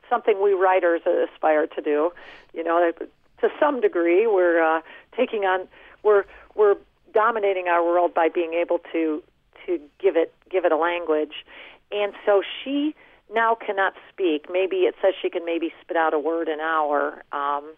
[0.08, 2.12] something we writers aspire to do.
[2.52, 2.92] You know,
[3.40, 4.80] to some degree, we're uh,
[5.16, 5.68] taking on,
[6.02, 6.76] we're, we're
[7.12, 9.22] dominating our world by being able to,
[9.66, 11.44] to give it, give it a language.
[11.90, 12.94] And so she
[13.32, 14.46] now cannot speak.
[14.50, 17.22] Maybe it says she can maybe spit out a word an hour.
[17.32, 17.72] Um,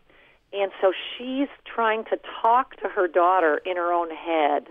[0.53, 4.67] and so she's trying to talk to her daughter in her own head,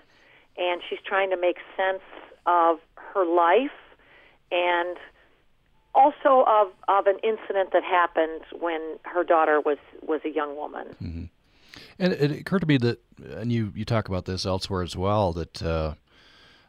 [0.57, 2.03] and she's trying to make sense
[2.45, 3.71] of her life
[4.51, 4.97] and
[5.95, 10.87] also of, of an incident that happened when her daughter was, was a young woman.
[11.01, 11.23] Mm-hmm.
[11.99, 12.99] And it occurred to me that,
[13.35, 15.93] and you, you talk about this elsewhere as well, that uh,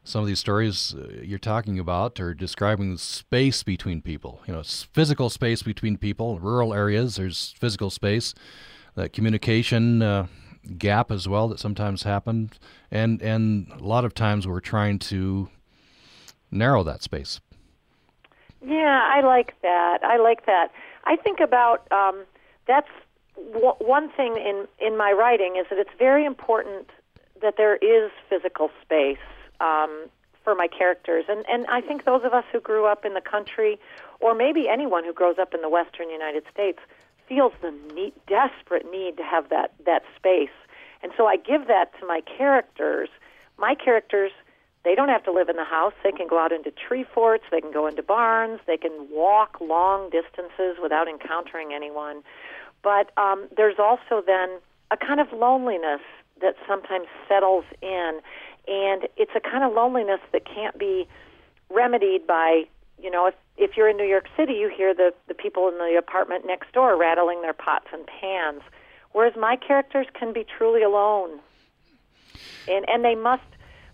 [0.04, 4.42] some of these stories uh, you're talking about are describing space between people.
[4.46, 6.38] You know, physical space between people.
[6.38, 8.34] Rural areas, there's physical space.
[8.94, 10.26] That communication uh,
[10.78, 12.60] gap as well that sometimes happens,
[12.90, 15.48] and and a lot of times we're trying to
[16.50, 17.40] narrow that space.
[18.64, 19.98] Yeah, I like that.
[20.04, 20.68] I like that.
[21.04, 22.24] I think about um,
[22.66, 22.88] that's
[23.36, 26.90] w- one thing in in my writing is that it's very important
[27.42, 29.18] that there is physical space
[29.60, 30.06] um,
[30.42, 33.20] for my characters, and and I think those of us who grew up in the
[33.20, 33.78] country,
[34.20, 36.78] or maybe anyone who grows up in the Western United States,
[37.28, 40.56] feels the need, desperate need to have that that space,
[41.02, 43.08] and so I give that to my characters.
[43.56, 44.32] My characters,
[44.84, 45.92] they don't have to live in the house.
[46.02, 47.44] They can go out into tree forts.
[47.50, 48.60] They can go into barns.
[48.66, 52.24] They can walk long distances without encountering anyone.
[52.84, 54.60] But um, there's also then
[54.90, 56.02] a kind of loneliness
[56.42, 58.20] that sometimes settles in.
[58.68, 61.08] And it's a kind of loneliness that can't be
[61.70, 62.64] remedied by
[63.02, 65.78] you know if if you're in New York City you hear the the people in
[65.78, 68.62] the apartment next door rattling their pots and pans.
[69.12, 71.40] Whereas my characters can be truly alone.
[72.68, 73.42] And and they must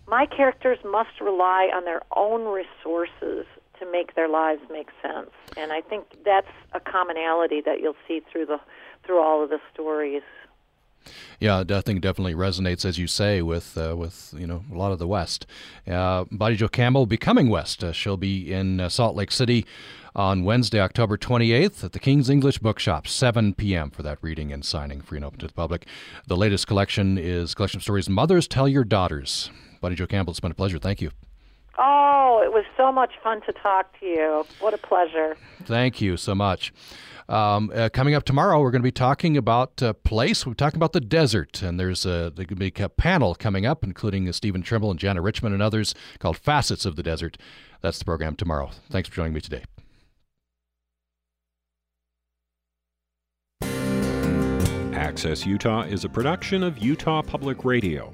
[0.07, 3.45] my characters must rely on their own resources
[3.79, 8.21] to make their lives make sense and I think that's a commonality that you'll see
[8.31, 8.59] through the
[9.05, 10.21] through all of the stories
[11.39, 14.91] yeah, I think definitely resonates, as you say, with uh, with you know a lot
[14.91, 15.45] of the West.
[15.87, 17.83] Uh, Bonnie Jo Campbell becoming West.
[17.83, 19.65] Uh, she'll be in uh, Salt Lake City
[20.15, 23.89] on Wednesday, October 28th, at the King's English Bookshop, 7 p.m.
[23.89, 25.87] for that reading and signing, free and open to the public.
[26.27, 29.49] The latest collection is collection of stories "Mothers Tell Your Daughters."
[29.79, 30.77] Bonnie Jo Campbell, it's been a pleasure.
[30.77, 31.11] Thank you.
[31.77, 34.45] Oh, it was so much fun to talk to you.
[34.59, 35.37] What a pleasure.
[35.63, 36.73] Thank you so much.
[37.29, 40.45] Um, uh, coming up tomorrow, we're going to be talking about uh, place.
[40.45, 43.65] We're talking about the desert, and there's a, there's going to be a panel coming
[43.65, 47.37] up, including uh, Stephen Trimble and Jana Richman and others, called "Facets of the Desert."
[47.79, 48.71] That's the program tomorrow.
[48.89, 49.63] Thanks for joining me today.
[54.93, 58.13] Access Utah is a production of Utah Public Radio.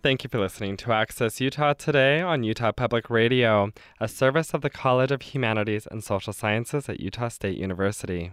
[0.00, 4.60] Thank you for listening to Access Utah today on Utah Public Radio, a service of
[4.60, 8.30] the College of Humanities and Social Sciences at Utah State University.